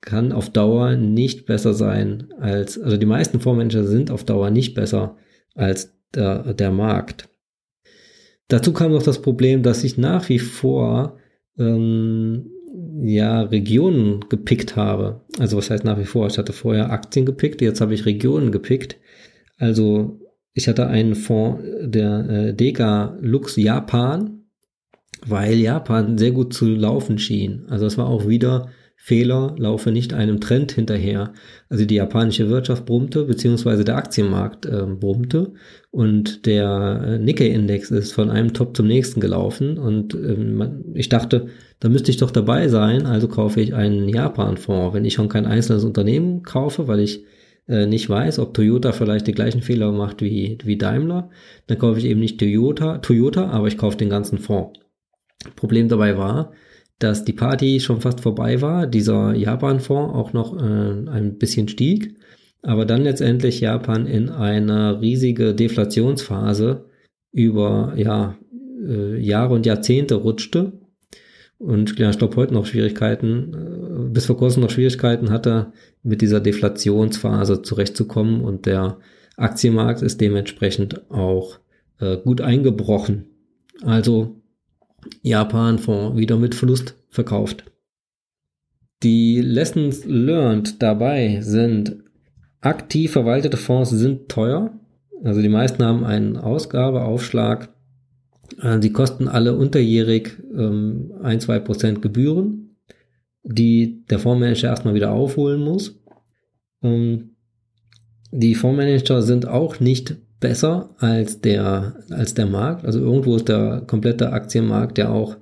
[0.02, 4.76] kann auf Dauer nicht besser sein als, also die meisten Fondsmanager sind auf Dauer nicht
[4.76, 5.18] besser
[5.56, 7.30] als der, der Markt.
[8.48, 11.18] Dazu kam noch das Problem, dass ich nach wie vor
[11.58, 12.52] ähm,
[13.02, 15.22] ja, Regionen gepickt habe.
[15.40, 16.28] Also was heißt nach wie vor?
[16.28, 18.98] Ich hatte vorher Aktien gepickt, jetzt habe ich Regionen gepickt.
[19.58, 20.20] Also
[20.54, 24.46] ich hatte einen Fonds der äh, Deka Lux Japan,
[25.26, 27.66] weil Japan sehr gut zu laufen schien.
[27.68, 28.70] Also es war auch wieder
[29.06, 31.34] Fehler, laufe nicht einem Trend hinterher.
[31.70, 35.54] Also die japanische Wirtschaft brummte, beziehungsweise der Aktienmarkt äh, brummte
[35.92, 41.50] und der äh, Nikkei-Index ist von einem Top zum nächsten gelaufen und ähm, ich dachte,
[41.80, 44.96] da müsste ich doch dabei sein, also kaufe ich einen Japan-Fonds.
[44.96, 47.26] Wenn ich schon kein einzelnes Unternehmen kaufe, weil ich
[47.68, 51.30] äh, nicht weiß, ob Toyota vielleicht die gleichen Fehler macht wie, wie Daimler,
[51.68, 54.80] dann kaufe ich eben nicht Toyota, Toyota, aber ich kaufe den ganzen Fonds.
[55.56, 56.54] Problem dabei war,
[57.00, 62.16] dass die Party schon fast vorbei war, dieser Japan-Fonds auch noch äh, ein bisschen stieg,
[62.62, 66.86] aber dann letztendlich Japan in eine riesige Deflationsphase
[67.32, 68.38] über ja,
[68.88, 70.74] äh, Jahre und Jahrzehnte rutschte.
[71.58, 76.22] Und ja, ich glaube heute noch Schwierigkeiten, äh, bis vor kurzem noch Schwierigkeiten hatte, mit
[76.22, 78.42] dieser Deflationsphase zurechtzukommen.
[78.42, 78.98] Und der
[79.38, 81.60] Aktienmarkt ist dementsprechend auch
[82.00, 83.26] äh, gut eingebrochen.
[83.84, 84.42] Also
[85.22, 87.66] Japan-Fonds wieder mit Verlust verkauft.
[89.04, 91.98] Die Lessons learned dabei sind,
[92.62, 94.72] aktiv verwaltete Fonds sind teuer.
[95.24, 97.70] Also die meisten haben einen Ausgabeaufschlag.
[98.62, 102.78] Äh, sie kosten alle unterjährig ähm, ein, zwei Prozent Gebühren,
[103.44, 106.00] die der Fondsmanager erstmal wieder aufholen muss.
[106.82, 107.36] Ähm,
[108.32, 112.86] die Fondsmanager sind auch nicht besser als der, als der Markt.
[112.86, 115.38] Also irgendwo ist der komplette Aktienmarkt ja auch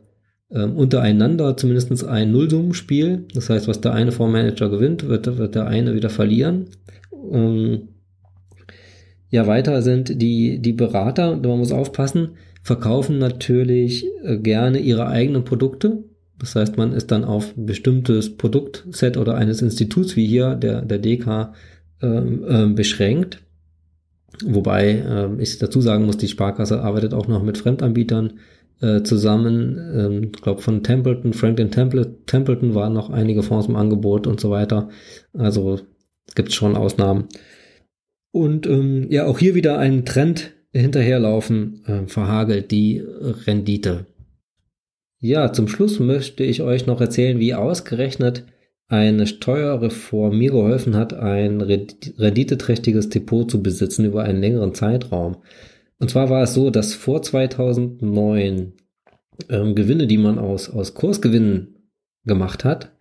[0.51, 3.25] ähm, untereinander zumindest ein Nullsummenspiel.
[3.33, 6.67] Das heißt, was der eine Fondsmanager gewinnt, wird, wird der eine wieder verlieren.
[7.31, 7.89] Ähm,
[9.29, 15.43] ja, weiter sind die, die Berater, man muss aufpassen, verkaufen natürlich äh, gerne ihre eigenen
[15.43, 16.03] Produkte.
[16.39, 20.81] Das heißt, man ist dann auf ein bestimmtes Produktset oder eines Instituts wie hier der,
[20.83, 21.53] der DK
[22.01, 23.41] ähm, äh, beschränkt.
[24.43, 28.39] Wobei äh, ich dazu sagen muss, die Sparkasse arbeitet auch noch mit Fremdanbietern
[28.81, 29.77] äh, zusammen.
[29.95, 34.49] Ähm, ich glaube von Templeton, Franklin Templeton waren noch einige Fonds im Angebot und so
[34.49, 34.89] weiter.
[35.33, 35.79] Also
[36.35, 37.27] gibt es schon Ausnahmen.
[38.31, 43.03] Und ähm, ja, auch hier wieder ein Trend hinterherlaufen, äh, verhagelt die
[43.45, 44.07] Rendite.
[45.19, 48.43] Ja, zum Schluss möchte ich euch noch erzählen, wie ausgerechnet
[48.93, 55.37] eine Steuerreform mir geholfen hat, ein renditeträchtiges Depot zu besitzen über einen längeren Zeitraum.
[55.99, 58.73] Und zwar war es so, dass vor 2009
[59.49, 61.89] ähm, Gewinne, die man aus, aus Kursgewinnen
[62.25, 62.91] gemacht hat,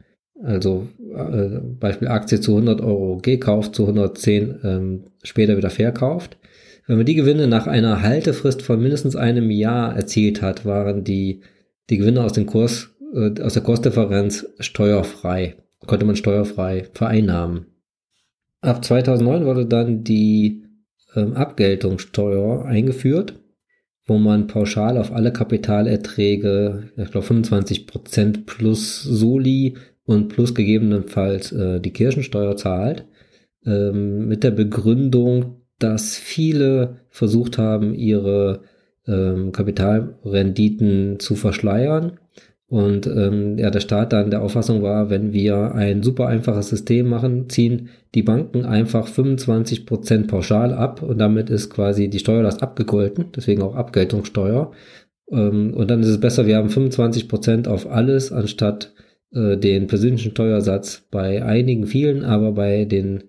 [0.43, 6.39] also äh, Beispiel Aktie zu 100 Euro gekauft, zu 110 ähm, später wieder verkauft.
[6.87, 11.43] Wenn man die Gewinne nach einer Haltefrist von mindestens einem Jahr erzielt hat, waren die,
[11.91, 17.67] die Gewinne aus dem Kurs, äh, aus der Kursdifferenz steuerfrei konnte man steuerfrei vereinnahmen.
[18.61, 20.65] Ab 2009 wurde dann die
[21.17, 23.41] ähm, Abgeltungssteuer eingeführt,
[24.07, 31.53] wo man pauschal auf alle Kapitalerträge, ich glaube 25 Prozent plus Soli und plus gegebenenfalls
[31.53, 33.07] äh, die Kirchensteuer zahlt,
[33.67, 38.63] ähm, mit der Begründung, dass viele versucht haben, ihre
[39.07, 42.19] ähm, Kapitalrenditen zu verschleiern
[42.73, 47.07] und ähm, ja, der Staat dann der Auffassung war, wenn wir ein super einfaches System
[47.07, 52.63] machen, ziehen die Banken einfach 25 Prozent pauschal ab und damit ist quasi die Steuerlast
[52.63, 54.73] abgegolten, deswegen auch Abgeltungssteuer.
[55.31, 58.95] Ähm, und dann ist es besser, wir haben 25 Prozent auf alles, anstatt
[59.35, 63.25] äh, den persönlichen Steuersatz bei einigen vielen, aber bei den,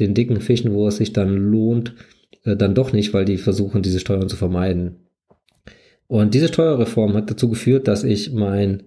[0.00, 1.94] den dicken Fischen, wo es sich dann lohnt,
[2.42, 5.07] äh, dann doch nicht, weil die versuchen, diese Steuern zu vermeiden.
[6.08, 8.84] Und diese Steuerreform hat dazu geführt, dass ich mein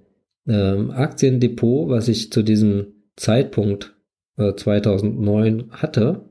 [0.47, 3.95] ähm, Aktiendepot, was ich zu diesem Zeitpunkt
[4.37, 6.25] äh, 2009 hatte,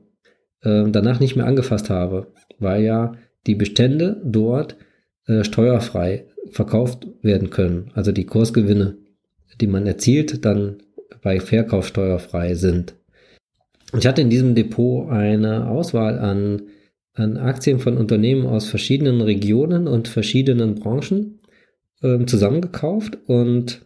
[0.61, 3.13] äh, danach nicht mehr angefasst habe, weil ja
[3.47, 4.75] die Bestände dort
[5.27, 7.91] äh, steuerfrei verkauft werden können.
[7.93, 8.97] Also die Kursgewinne,
[9.59, 10.83] die man erzielt, dann
[11.21, 12.95] bei Verkauf steuerfrei sind.
[13.97, 16.63] Ich hatte in diesem Depot eine Auswahl an
[17.13, 21.39] an Aktien von Unternehmen aus verschiedenen Regionen und verschiedenen Branchen
[22.01, 23.85] ähm, zusammengekauft und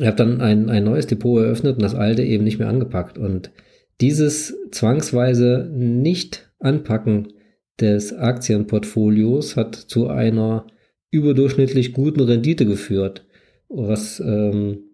[0.00, 3.18] habe dann ein, ein neues Depot eröffnet und das alte eben nicht mehr angepackt.
[3.18, 3.50] Und
[4.00, 7.28] dieses zwangsweise nicht anpacken
[7.80, 10.66] des Aktienportfolios hat zu einer
[11.10, 13.26] überdurchschnittlich guten Rendite geführt,
[13.68, 14.84] was ähm,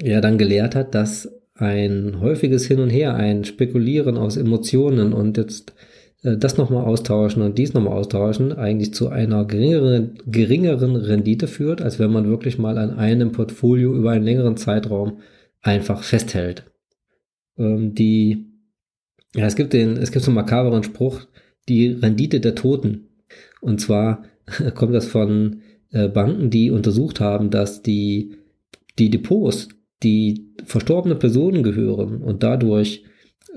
[0.00, 5.36] ja dann gelehrt hat, dass ein häufiges Hin und Her, ein Spekulieren aus Emotionen und
[5.36, 5.74] jetzt
[6.22, 11.98] das nochmal austauschen und dies nochmal austauschen, eigentlich zu einer geringeren, geringeren Rendite führt, als
[11.98, 15.20] wenn man wirklich mal an einem Portfolio über einen längeren Zeitraum
[15.62, 16.64] einfach festhält.
[17.56, 18.46] Ähm, die,
[19.34, 21.22] ja, es gibt den, es gibt so einen makaberen Spruch,
[21.68, 23.08] die Rendite der Toten.
[23.62, 24.24] Und zwar
[24.74, 28.36] kommt das von äh, Banken, die untersucht haben, dass die,
[28.98, 29.68] die Depots,
[30.02, 33.04] die verstorbene Personen gehören und dadurch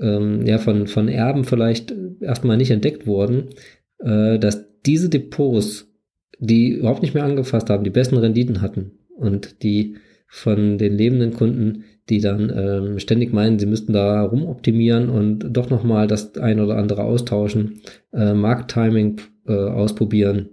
[0.00, 3.50] ähm, ja, von, von Erben vielleicht erstmal nicht entdeckt wurden,
[3.98, 5.90] äh, dass diese Depots,
[6.38, 11.32] die überhaupt nicht mehr angefasst haben, die besten Renditen hatten und die von den lebenden
[11.32, 16.60] Kunden, die dann ähm, ständig meinen, sie müssten da rumoptimieren und doch nochmal das ein
[16.60, 17.80] oder andere austauschen,
[18.12, 20.50] äh, Markttiming äh, ausprobieren,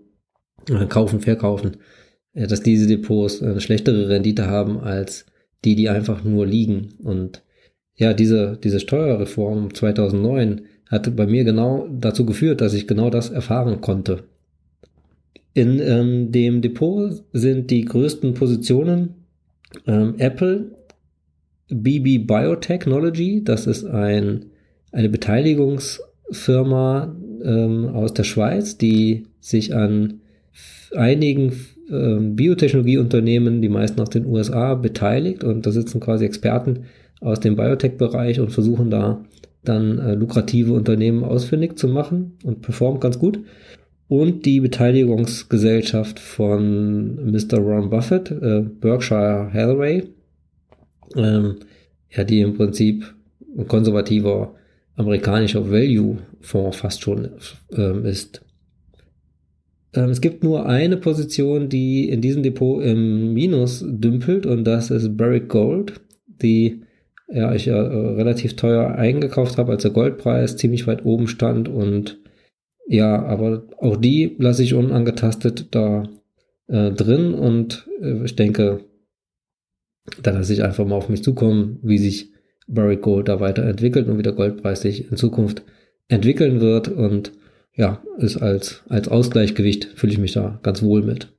[0.70, 1.78] äh, kaufen, verkaufen,
[2.34, 5.26] äh, dass diese Depots eine schlechtere Rendite haben als
[5.66, 6.94] die, die einfach nur liegen.
[7.04, 7.44] Und
[8.02, 13.30] ja, diese, diese Steuerreform 2009 hat bei mir genau dazu geführt, dass ich genau das
[13.30, 14.24] erfahren konnte.
[15.54, 19.10] In ähm, dem Depot sind die größten Positionen
[19.86, 20.72] ähm, Apple,
[21.70, 24.48] BB Biotechnology, das ist ein,
[24.92, 30.22] eine Beteiligungsfirma ähm, aus der Schweiz, die sich an
[30.96, 31.52] einigen
[31.88, 36.86] äh, Biotechnologieunternehmen, die meisten aus den USA, beteiligt und da sitzen quasi Experten
[37.22, 39.24] aus dem Biotech-Bereich und versuchen da
[39.64, 43.40] dann äh, lukrative Unternehmen ausfindig zu machen und performt ganz gut.
[44.08, 47.60] Und die Beteiligungsgesellschaft von Mr.
[47.60, 50.04] Ron Buffett, äh, Berkshire Hathaway,
[51.16, 51.58] ähm,
[52.10, 53.14] ja, die im Prinzip
[53.58, 54.56] ein konservativer
[54.96, 57.30] amerikanischer Value-Fonds fast schon
[57.72, 58.42] ähm, ist.
[59.94, 64.92] Ähm, es gibt nur eine Position, die in diesem Depot im Minus dümpelt und das
[64.92, 66.82] ist Barrick Gold, die
[67.32, 71.70] ja, ich ja äh, relativ teuer eingekauft habe, als der Goldpreis ziemlich weit oben stand
[71.70, 72.20] und
[72.88, 76.10] ja, aber auch die lasse ich unangetastet da
[76.68, 78.84] äh, drin und äh, ich denke,
[80.22, 82.32] da lasse ich einfach mal auf mich zukommen, wie sich
[82.68, 85.64] Barrick Gold da weiterentwickelt und wie der Goldpreis sich in Zukunft
[86.08, 87.32] entwickeln wird und
[87.76, 91.30] ja, ist als, als Ausgleichsgewicht fühle ich mich da ganz wohl mit.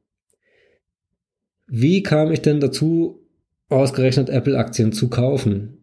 [1.67, 3.21] Wie kam ich denn dazu,
[3.69, 5.82] ausgerechnet Apple-Aktien zu kaufen?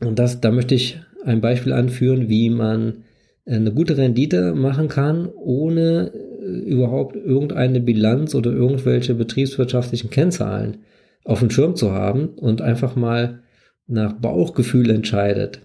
[0.00, 3.04] Und das, da möchte ich ein Beispiel anführen, wie man
[3.46, 10.78] eine gute Rendite machen kann, ohne äh, überhaupt irgendeine Bilanz oder irgendwelche betriebswirtschaftlichen Kennzahlen
[11.24, 13.40] auf dem Schirm zu haben und einfach mal
[13.86, 15.60] nach Bauchgefühl entscheidet.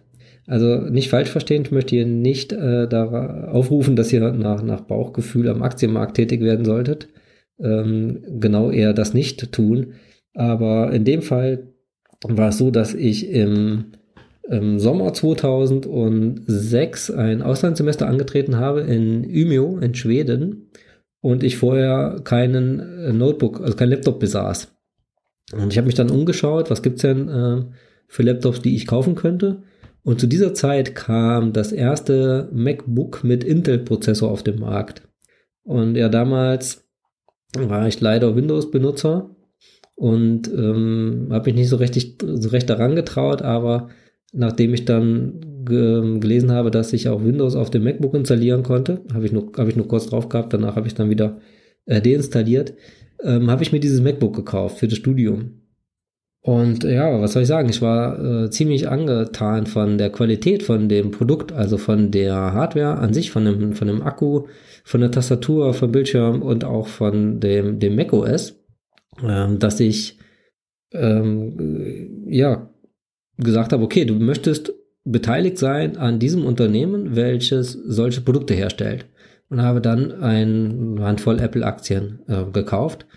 [0.46, 4.82] Also nicht falsch verstehen, ich möchte hier nicht äh, da aufrufen, dass ihr nach, nach
[4.82, 7.08] Bauchgefühl am Aktienmarkt tätig werden solltet.
[7.60, 9.94] Ähm, genau eher das nicht tun.
[10.34, 11.68] Aber in dem Fall
[12.24, 13.92] war es so, dass ich im
[14.50, 20.72] im Sommer 2006 ein Auslandssemester angetreten habe in Umeå in Schweden
[21.22, 24.76] und ich vorher keinen äh, Notebook, also kein Laptop besaß.
[25.54, 27.62] Und ich habe mich dann umgeschaut, was gibt's denn äh,
[28.08, 29.64] für Laptops, die ich kaufen könnte.
[30.04, 35.08] Und zu dieser Zeit kam das erste MacBook mit Intel-Prozessor auf den Markt.
[35.64, 36.88] Und ja, damals
[37.56, 39.36] war ich leider Windows-Benutzer
[39.96, 43.90] und ähm, habe mich nicht so richtig so recht daran getraut, aber
[44.34, 49.02] nachdem ich dann ge gelesen habe, dass ich auch Windows auf dem MacBook installieren konnte,
[49.14, 51.40] habe ich nur habe ich nur kurz drauf gehabt, danach habe ich dann wieder
[51.86, 52.74] äh, deinstalliert,
[53.24, 55.60] ähm, habe ich mir dieses MacBook gekauft für das Studium.
[56.42, 57.70] Und ja, was soll ich sagen?
[57.70, 62.98] Ich war äh, ziemlich angetan von der Qualität von dem Produkt, also von der Hardware
[62.98, 64.48] an sich, von dem, von dem Akku,
[64.86, 68.56] von der Tastatur, vom Bildschirm und auch von dem, dem macOS,
[69.22, 70.18] äh, dass ich
[70.94, 72.69] ähm, ja
[73.44, 74.74] gesagt habe, okay, du möchtest
[75.04, 79.06] beteiligt sein an diesem Unternehmen, welches solche Produkte herstellt.
[79.50, 83.08] Und habe dann eine Handvoll Apple-Aktien äh, gekauft.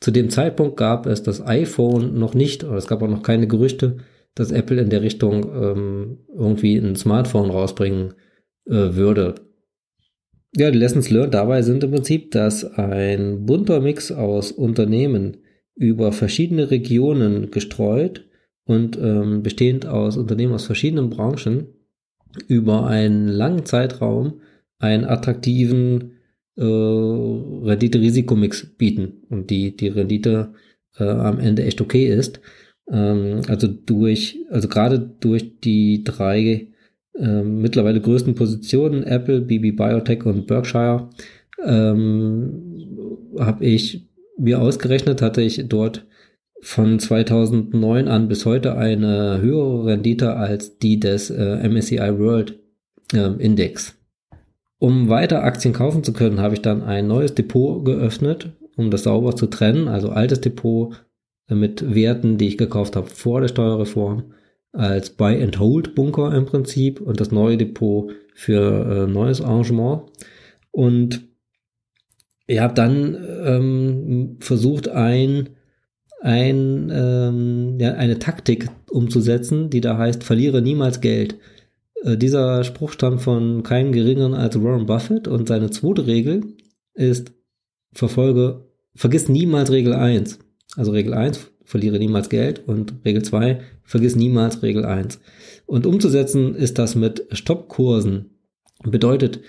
[0.00, 3.46] Zu dem Zeitpunkt gab es das iPhone noch nicht, oder es gab auch noch keine
[3.46, 3.96] Gerüchte,
[4.34, 8.14] dass Apple in der Richtung ähm, irgendwie ein Smartphone rausbringen
[8.66, 9.36] äh, würde.
[10.54, 15.38] Ja, die Lessons learned dabei sind im Prinzip, dass ein bunter Mix aus Unternehmen
[15.74, 18.27] über verschiedene Regionen gestreut
[18.68, 21.66] und ähm, bestehend aus Unternehmen aus verschiedenen Branchen
[22.46, 24.42] über einen langen Zeitraum
[24.78, 26.12] einen attraktiven
[26.56, 30.52] äh, Rendite-Risikomix bieten und die, die Rendite
[30.98, 32.40] äh, am Ende echt okay ist.
[32.92, 36.68] Ähm, also durch, also gerade durch die drei
[37.14, 41.08] äh, mittlerweile größten Positionen, Apple, BB Biotech und Berkshire,
[41.64, 42.86] ähm,
[43.38, 46.04] habe ich mir ausgerechnet, hatte ich dort
[46.60, 52.58] von 2009 an bis heute eine höhere Rendite als die des äh, MSCI World
[53.12, 53.94] äh, Index.
[54.78, 59.04] Um weiter Aktien kaufen zu können, habe ich dann ein neues Depot geöffnet, um das
[59.04, 59.88] sauber zu trennen.
[59.88, 60.94] Also altes Depot
[61.48, 64.32] äh, mit Werten, die ich gekauft habe vor der Steuerreform,
[64.72, 70.02] als Buy and Hold Bunker im Prinzip und das neue Depot für äh, neues Arrangement.
[70.70, 71.24] Und
[72.46, 75.50] ich habe dann ähm, versucht, ein
[76.20, 81.36] ein, ähm, ja, eine Taktik umzusetzen, die da heißt, verliere niemals Geld.
[82.02, 86.42] Äh, dieser Spruch stammt von keinem geringeren als Warren Buffett und seine zweite Regel
[86.94, 87.32] ist,
[87.92, 90.38] verfolge, vergiss niemals Regel 1.
[90.76, 95.20] Also Regel 1, verliere niemals Geld und Regel 2, vergiss niemals Regel 1.
[95.66, 98.30] Und umzusetzen ist das mit Stoppkursen.
[98.84, 99.40] Bedeutet,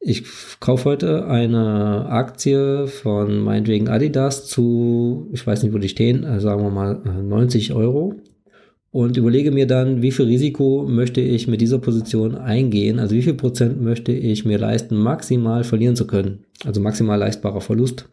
[0.00, 0.24] ich
[0.60, 6.48] kaufe heute eine Aktie von meinetwegen Adidas zu, ich weiß nicht, wo die stehen, also
[6.48, 8.14] sagen wir mal 90 Euro
[8.90, 13.22] und überlege mir dann, wie viel Risiko möchte ich mit dieser Position eingehen, also wie
[13.22, 18.08] viel Prozent möchte ich mir leisten, maximal verlieren zu können, also maximal leistbarer Verlust.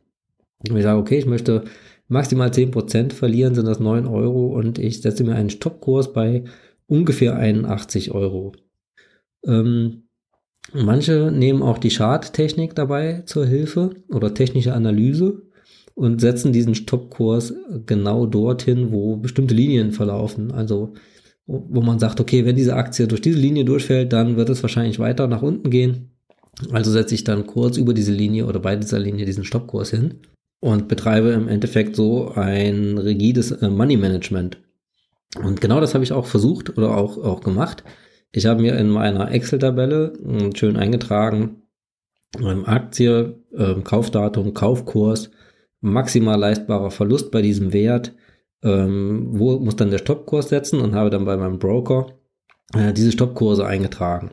[0.68, 1.64] Und ich sage, okay, ich möchte
[2.08, 6.44] maximal 10 Prozent verlieren, sind das 9 Euro und ich setze mir einen Stoppkurs bei
[6.88, 8.54] ungefähr 81 Euro.
[9.46, 10.05] Ähm,
[10.74, 15.42] Manche nehmen auch die Charttechnik dabei zur Hilfe oder technische Analyse.
[15.98, 17.54] und setzen diesen Stoppkurs
[17.86, 20.52] genau dorthin, wo bestimmte Linien verlaufen.
[20.52, 20.94] Also
[21.48, 25.00] wo man sagt, okay, wenn diese Aktie durch diese Linie durchfällt, dann wird es wahrscheinlich
[25.00, 26.12] weiter nach unten gehen.
[26.72, 30.16] Also setze ich dann kurz über diese Linie oder bei dieser Linie diesen Stoppkurs hin
[30.60, 34.58] und betreibe im Endeffekt so ein rigides äh, Money Management.
[35.44, 37.84] Und genau das habe ich auch versucht oder auch, auch gemacht.
[38.36, 41.62] Ich habe mir in meiner Excel-Tabelle hm, schön eingetragen,
[42.38, 45.32] ähm, Aktie, äh, Kaufdatum, Kaufkurs,
[45.80, 48.14] maximal leistbarer Verlust bei diesem Wert,
[48.62, 52.08] ähm, wo muss dann der Stoppkurs setzen und habe dann bei meinem Broker
[52.74, 54.32] äh, diese Stoppkurse eingetragen.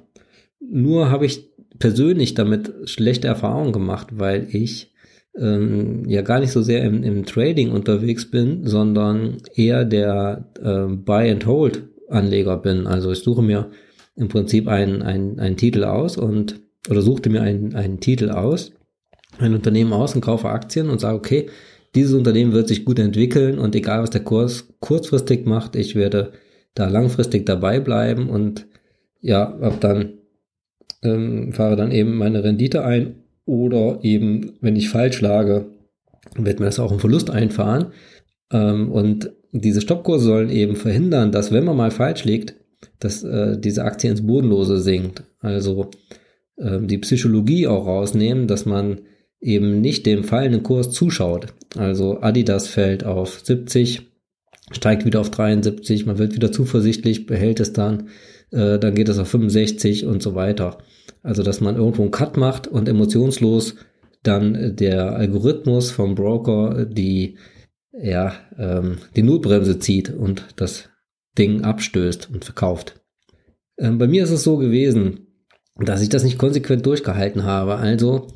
[0.58, 4.92] Nur habe ich persönlich damit schlechte Erfahrungen gemacht, weil ich
[5.38, 10.92] ähm, ja gar nicht so sehr im, im Trading unterwegs bin, sondern eher der äh,
[10.92, 12.88] Buy and Hold Anleger bin.
[12.88, 13.70] Also ich suche mir
[14.16, 18.72] im Prinzip einen, einen, einen Titel aus und oder suchte mir einen, einen Titel aus,
[19.38, 21.46] ein Unternehmen aus und kaufe Aktien und sage, okay,
[21.94, 26.32] dieses Unternehmen wird sich gut entwickeln und egal was der Kurs kurzfristig macht, ich werde
[26.74, 28.66] da langfristig dabei bleiben und
[29.20, 30.14] ja, hab dann
[31.02, 35.66] ähm, fahre dann eben meine Rendite ein oder eben, wenn ich falsch lage,
[36.36, 37.88] wird mir das auch im Verlust einfahren.
[38.52, 42.54] Ähm, und diese Stoppkurse sollen eben verhindern, dass wenn man mal falsch liegt,
[42.98, 45.24] dass äh, diese Aktie ins Bodenlose sinkt.
[45.40, 45.90] Also
[46.56, 49.00] äh, die Psychologie auch rausnehmen, dass man
[49.40, 51.46] eben nicht dem fallenden Kurs zuschaut.
[51.76, 54.02] Also Adidas fällt auf 70,
[54.70, 58.08] steigt wieder auf 73, man wird wieder zuversichtlich, behält es dann,
[58.52, 60.78] äh, dann geht es auf 65 und so weiter.
[61.22, 63.76] Also, dass man irgendwo einen Cut macht und emotionslos
[64.22, 67.36] dann der Algorithmus vom Broker die,
[67.92, 70.88] ja, ähm, die Notbremse zieht und das
[71.38, 73.00] Ding abstößt und verkauft.
[73.78, 75.26] Ähm, bei mir ist es so gewesen,
[75.76, 77.76] dass ich das nicht konsequent durchgehalten habe.
[77.76, 78.28] Also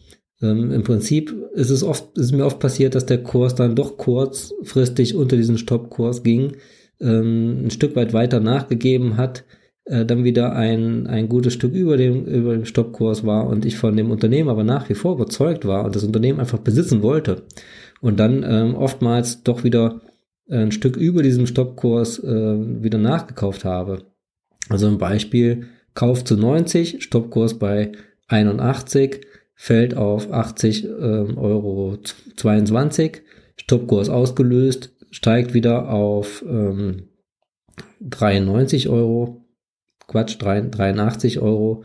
[0.42, 3.96] ähm, im Prinzip ist es oft, ist mir oft passiert, dass der Kurs dann doch
[3.96, 6.56] kurzfristig unter diesen Stoppkurs ging,
[7.00, 9.44] ähm, ein Stück weit weiter nachgegeben hat
[9.86, 13.76] äh, dann wieder ein, ein gutes Stück über dem, über dem Stoppkurs war und ich
[13.76, 17.44] von dem Unternehmen aber nach wie vor überzeugt war und das Unternehmen einfach besitzen wollte
[18.00, 20.00] und dann ähm, oftmals doch wieder
[20.48, 24.04] ein Stück über diesem Stoppkurs äh, wieder nachgekauft habe.
[24.68, 27.92] Also ein Beispiel, Kauf zu 90, Stoppkurs bei
[28.28, 31.98] 81, fällt auf 80 ähm, Euro
[32.36, 33.22] 22,
[33.56, 37.08] Stoppkurs ausgelöst, steigt wieder auf ähm,
[38.00, 39.46] 93 Euro
[40.06, 41.84] Quatsch, 83 Euro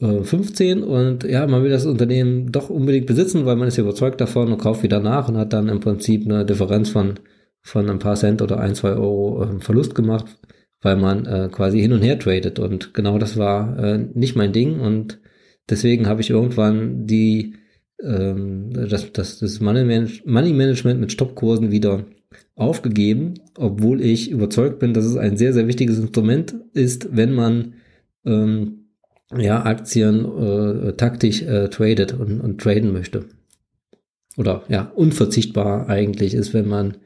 [0.00, 4.20] 15 äh, und ja, man will das Unternehmen doch unbedingt besitzen, weil man ist überzeugt
[4.20, 7.14] davon und kauft wieder nach und hat dann im Prinzip eine Differenz von,
[7.62, 10.38] von ein paar Cent oder ein, zwei Euro äh, Verlust gemacht,
[10.80, 14.52] weil man äh, quasi hin und her tradet und genau das war äh, nicht mein
[14.52, 15.20] Ding und
[15.68, 17.54] deswegen habe ich irgendwann die
[18.02, 19.84] ähm, das, das, das Money
[20.24, 22.04] Management mit Stoppkursen wieder
[22.54, 27.74] aufgegeben, obwohl ich überzeugt bin, dass es ein sehr, sehr wichtiges Instrument ist, wenn man
[28.24, 28.88] ähm,
[29.36, 33.26] ja, Aktien äh, taktisch äh, tradet und, und traden möchte.
[34.36, 36.98] Oder ja, unverzichtbar eigentlich ist, wenn man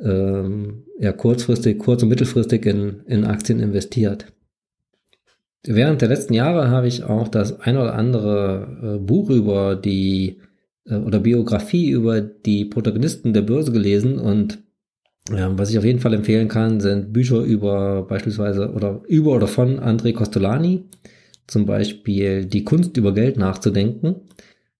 [0.00, 4.26] ähm, ja kurzfristig, kurz- und mittelfristig in, in Aktien investiert.
[5.64, 10.40] Während der letzten Jahre habe ich auch das ein oder andere äh, Buch über die
[10.84, 14.58] äh, oder Biografie über die Protagonisten der Börse gelesen und
[15.30, 19.48] ja, was ich auf jeden Fall empfehlen kann, sind Bücher über beispielsweise oder über oder
[19.48, 20.84] von André Costolani,
[21.48, 24.16] zum Beispiel Die Kunst über Geld nachzudenken.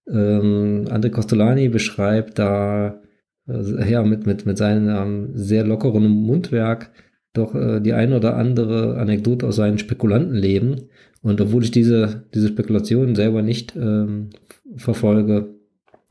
[0.08, 3.00] Ähm, André Costolani beschreibt da
[3.48, 6.90] äh, ja mit mit mit seinem ähm, sehr lockeren Mundwerk
[7.32, 10.88] doch äh, die eine oder andere Anekdote aus seinem Spekulantenleben.
[11.22, 14.30] Und obwohl ich diese diese Spekulationen selber nicht ähm,
[14.76, 15.54] verfolge,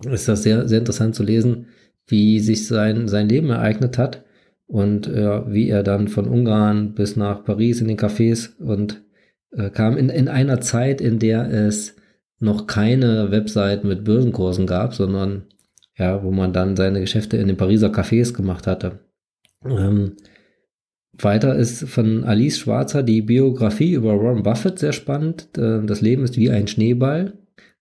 [0.09, 1.67] ist das sehr sehr interessant zu lesen,
[2.07, 4.23] wie sich sein sein Leben ereignet hat
[4.67, 9.03] und äh, wie er dann von Ungarn bis nach Paris in den Cafés und
[9.51, 11.95] äh, kam in, in einer Zeit, in der es
[12.39, 15.43] noch keine Webseiten mit Börsenkursen gab, sondern
[15.97, 18.99] ja, wo man dann seine Geschäfte in den Pariser Cafés gemacht hatte.
[19.65, 20.17] Ähm,
[21.17, 25.49] weiter ist von Alice Schwarzer die Biografie über Warren Buffett sehr spannend.
[25.57, 27.33] Äh, das Leben ist wie ein Schneeball,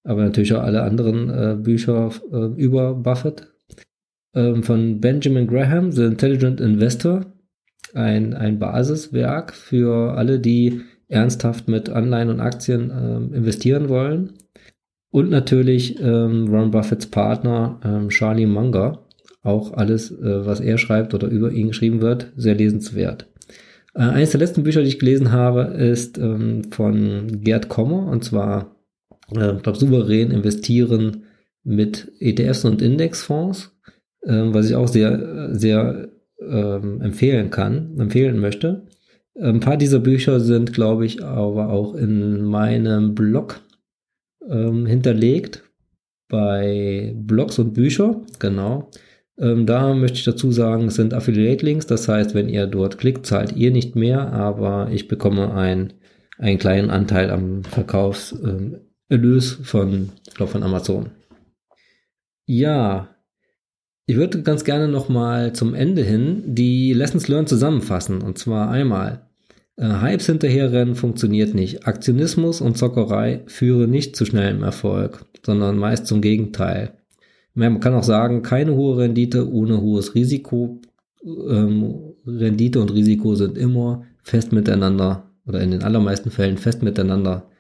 [0.04, 3.48] aber natürlich auch alle anderen äh, Bücher äh, über Buffett
[4.34, 7.26] ähm, von Benjamin Graham, The Intelligent Investor,
[7.94, 14.34] ein, ein Basiswerk für alle, die ernsthaft mit Anleihen und Aktien ähm, investieren wollen.
[15.14, 19.04] Und natürlich ähm, Warren Buffetts Partner ähm, Charlie Munger.
[19.44, 23.28] Auch alles, äh, was er schreibt oder über ihn geschrieben wird, sehr lesenswert.
[23.94, 28.24] Äh, eines der letzten Bücher, die ich gelesen habe, ist ähm, von Gerd Kommer und
[28.24, 28.74] zwar,
[29.30, 31.22] äh, glaube souverän investieren
[31.62, 33.70] mit ETFs und Indexfonds
[34.26, 36.08] ähm, was ich auch sehr, sehr
[36.40, 38.88] ähm, empfehlen kann, empfehlen möchte.
[39.40, 43.60] Ein paar dieser Bücher sind, glaube ich, aber auch in meinem Blog
[44.48, 45.64] ähm, hinterlegt
[46.28, 48.90] bei Blogs und Bücher, genau.
[49.38, 53.26] Ähm, da möchte ich dazu sagen, es sind Affiliate-Links, das heißt, wenn ihr dort klickt,
[53.26, 55.92] zahlt ihr nicht mehr, aber ich bekomme ein,
[56.38, 58.80] einen kleinen Anteil am Verkaufserlös
[59.10, 61.10] ähm, von, von Amazon.
[62.46, 63.14] Ja,
[64.06, 68.20] ich würde ganz gerne nochmal zum Ende hin die Lessons Learned zusammenfassen.
[68.20, 69.23] Und zwar einmal.
[69.76, 71.86] Äh, Hypes hinterherrennen funktioniert nicht.
[71.86, 76.94] Aktionismus und Zockerei führen nicht zu schnellem Erfolg, sondern meist zum Gegenteil.
[77.54, 80.80] Man kann auch sagen, keine hohe Rendite ohne hohes Risiko.
[81.24, 87.50] Ähm, Rendite und Risiko sind immer fest miteinander oder in den allermeisten Fällen fest miteinander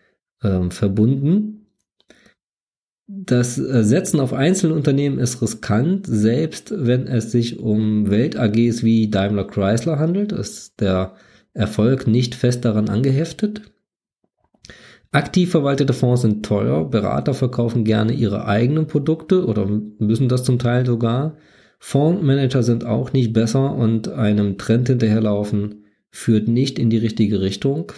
[0.42, 1.66] ähm, verbunden.
[3.06, 9.98] Das Setzen auf Einzelunternehmen ist riskant, selbst wenn es sich um Welt-AGs wie Daimler Chrysler
[9.98, 11.14] handelt, ist der
[11.54, 13.62] Erfolg nicht fest daran angeheftet.
[15.12, 20.58] Aktiv verwaltete Fonds sind teuer, Berater verkaufen gerne ihre eigenen Produkte oder müssen das zum
[20.58, 21.36] Teil sogar.
[21.78, 27.92] Fondsmanager sind auch nicht besser und einem Trend hinterherlaufen führt nicht in die richtige Richtung.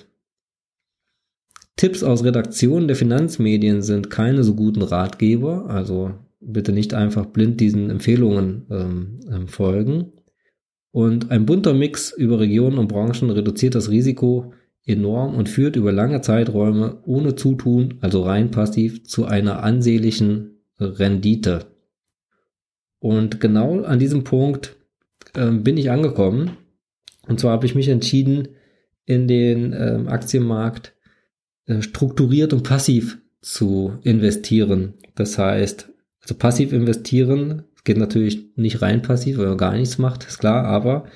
[1.76, 7.60] Tipps aus Redaktionen der Finanzmedien sind keine so guten Ratgeber, also bitte nicht einfach blind
[7.60, 10.12] diesen Empfehlungen ähm, ähm, folgen.
[10.96, 14.54] Und ein bunter Mix über Regionen und Branchen reduziert das Risiko
[14.86, 21.66] enorm und führt über lange Zeiträume ohne Zutun, also rein passiv, zu einer ansehnlichen Rendite.
[22.98, 24.74] Und genau an diesem Punkt
[25.34, 26.52] äh, bin ich angekommen.
[27.28, 28.48] Und zwar habe ich mich entschieden,
[29.04, 30.94] in den äh, Aktienmarkt
[31.66, 34.94] äh, strukturiert und passiv zu investieren.
[35.14, 35.92] Das heißt,
[36.22, 40.64] also passiv investieren, geht natürlich nicht rein passiv, weil man gar nichts macht, ist klar,
[40.64, 41.06] aber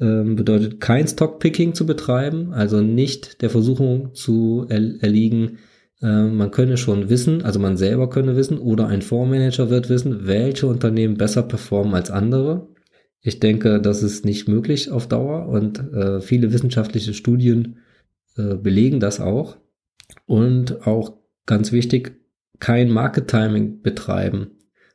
[0.00, 5.58] ähm, bedeutet kein Stockpicking zu betreiben, also nicht der Versuchung zu er erliegen,
[6.02, 10.26] äh, man könne schon wissen, also man selber könne wissen oder ein Fondsmanager wird wissen,
[10.26, 12.68] welche Unternehmen besser performen als andere.
[13.20, 17.78] Ich denke, das ist nicht möglich auf Dauer und äh, viele wissenschaftliche Studien
[18.36, 19.56] äh, belegen das auch.
[20.26, 22.20] Und auch ganz wichtig,
[22.58, 24.50] kein Market Timing betreiben.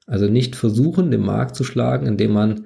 [0.10, 2.66] Also nicht versuchen, den Markt zu schlagen, indem man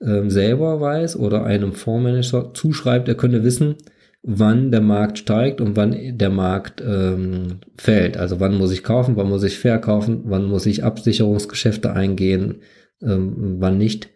[0.00, 3.76] ähm, selber weiß oder einem Fondsmanager zuschreibt, er könne wissen,
[4.22, 8.16] wann der Markt steigt und wann der Markt ähm, fällt.
[8.16, 12.56] Also wann muss ich kaufen, wann muss ich verkaufen, wann muss ich Absicherungsgeschäfte eingehen,
[13.02, 14.08] ähm, wann nicht.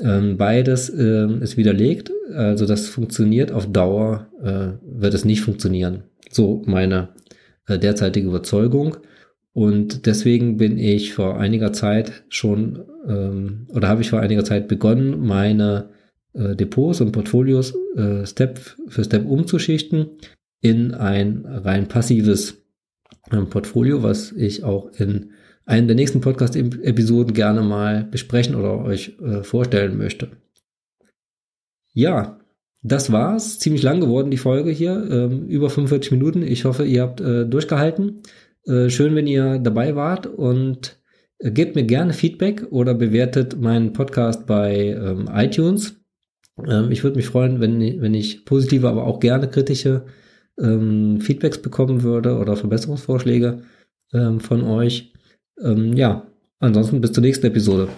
[0.00, 6.04] Ähm, beides ähm, ist widerlegt, also das funktioniert auf Dauer, äh, wird es nicht funktionieren.
[6.30, 7.08] So meine
[7.66, 8.98] äh, derzeitige Überzeugung.
[9.58, 14.68] Und deswegen bin ich vor einiger Zeit schon, ähm, oder habe ich vor einiger Zeit
[14.68, 15.88] begonnen, meine
[16.32, 20.10] äh, Depots und Portfolios äh, Step für Step umzuschichten
[20.60, 22.62] in ein rein passives
[23.32, 25.32] äh, Portfolio, was ich auch in
[25.66, 30.28] einem der nächsten Podcast-Episoden gerne mal besprechen oder euch äh, vorstellen möchte.
[31.92, 32.38] Ja,
[32.84, 33.58] das war's.
[33.58, 35.04] Ziemlich lang geworden, die Folge hier.
[35.10, 36.42] Ähm, über 45 Minuten.
[36.42, 38.22] Ich hoffe, ihr habt äh, durchgehalten.
[38.68, 40.98] Äh, schön, wenn ihr dabei wart und
[41.38, 45.96] äh, gebt mir gerne Feedback oder bewertet meinen Podcast bei ähm, iTunes.
[46.66, 50.04] Ähm, ich würde mich freuen, wenn, wenn ich positive, aber auch gerne kritische
[50.60, 53.62] ähm, Feedbacks bekommen würde oder Verbesserungsvorschläge
[54.12, 55.14] ähm, von euch.
[55.62, 56.26] Ähm, ja,
[56.58, 57.88] ansonsten bis zur nächsten Episode.